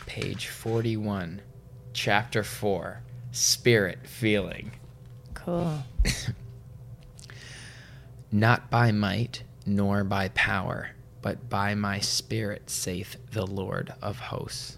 [0.05, 1.41] Page forty-one,
[1.93, 4.73] chapter four, spirit feeling.
[5.33, 5.77] Cool.
[8.33, 10.89] Not by might, nor by power,
[11.21, 14.77] but by my spirit, saith the Lord of hosts.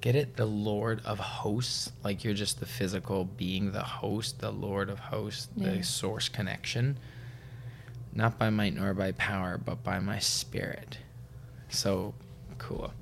[0.00, 0.36] Get it?
[0.36, 1.92] The Lord of hosts?
[2.02, 5.70] Like you're just the physical being, the host, the Lord of hosts, Yeah.
[5.70, 6.96] the source connection.
[8.12, 10.98] Not by might nor by power, but by my spirit.
[11.68, 12.14] So
[12.58, 12.92] cool.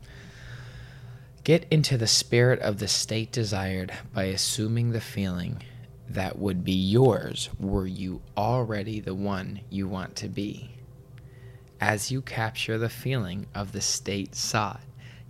[1.44, 5.62] Get into the spirit of the state desired by assuming the feeling
[6.10, 10.70] that would be yours were you already the one you want to be.
[11.80, 14.80] As you capture the feeling of the state sought,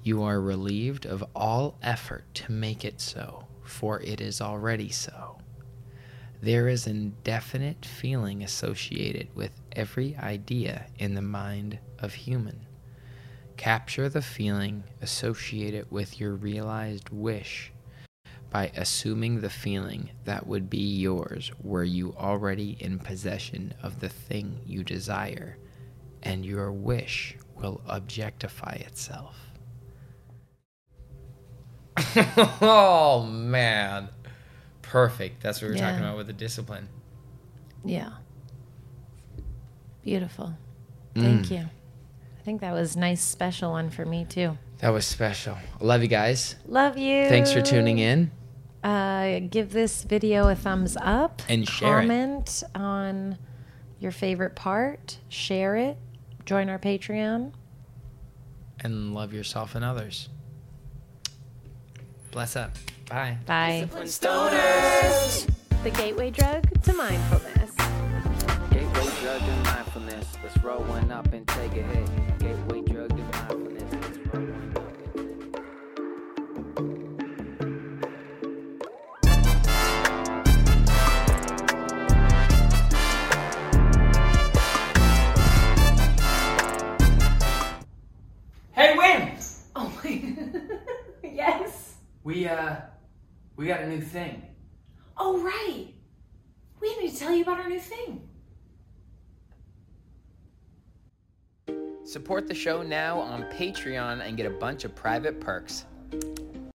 [0.09, 5.36] you are relieved of all effort to make it so, for it is already so.
[6.40, 12.64] There is an definite feeling associated with every idea in the mind of human.
[13.59, 17.70] Capture the feeling associated with your realized wish
[18.48, 24.09] by assuming the feeling that would be yours were you already in possession of the
[24.09, 25.59] thing you desire,
[26.22, 29.47] and your wish will objectify itself.
[32.60, 34.08] oh man.
[34.82, 35.42] Perfect.
[35.42, 36.88] That's what we were talking about with the discipline.
[37.84, 38.10] Yeah.
[40.02, 40.54] Beautiful.
[41.14, 41.22] Mm.
[41.22, 41.58] Thank you.
[42.38, 44.56] I think that was nice special one for me too.
[44.78, 45.58] That was special.
[45.80, 46.56] Love you guys.
[46.66, 47.28] Love you.
[47.28, 48.30] Thanks for tuning in.
[48.82, 52.02] Uh, give this video a thumbs up And share it.
[52.02, 53.36] comment on
[53.98, 55.18] your favorite part.
[55.28, 55.98] Share it.
[56.46, 57.52] Join our Patreon.
[58.80, 60.28] And love yourself and others.
[62.30, 62.70] Bless up.
[63.09, 63.38] Bye.
[63.46, 63.88] Bye.
[64.05, 65.48] Stoners.
[65.82, 67.70] The gateway drug to mindfulness.
[68.70, 70.26] Gateway drug to mindfulness.
[70.42, 72.09] Let's roll one up and take a hit.
[72.38, 73.92] Gateway drug to mindfulness.
[73.92, 76.59] Let's roll one up and take a hit.
[88.72, 89.32] Hey, Win!
[89.74, 90.34] Oh my.
[91.22, 91.94] yes.
[92.28, 92.76] We, uh,
[93.56, 94.42] we got a new thing.
[95.16, 95.86] Oh, right.
[96.78, 98.28] We need to tell you about our new thing.
[102.05, 105.86] Support the show now on Patreon and get a bunch of private perks.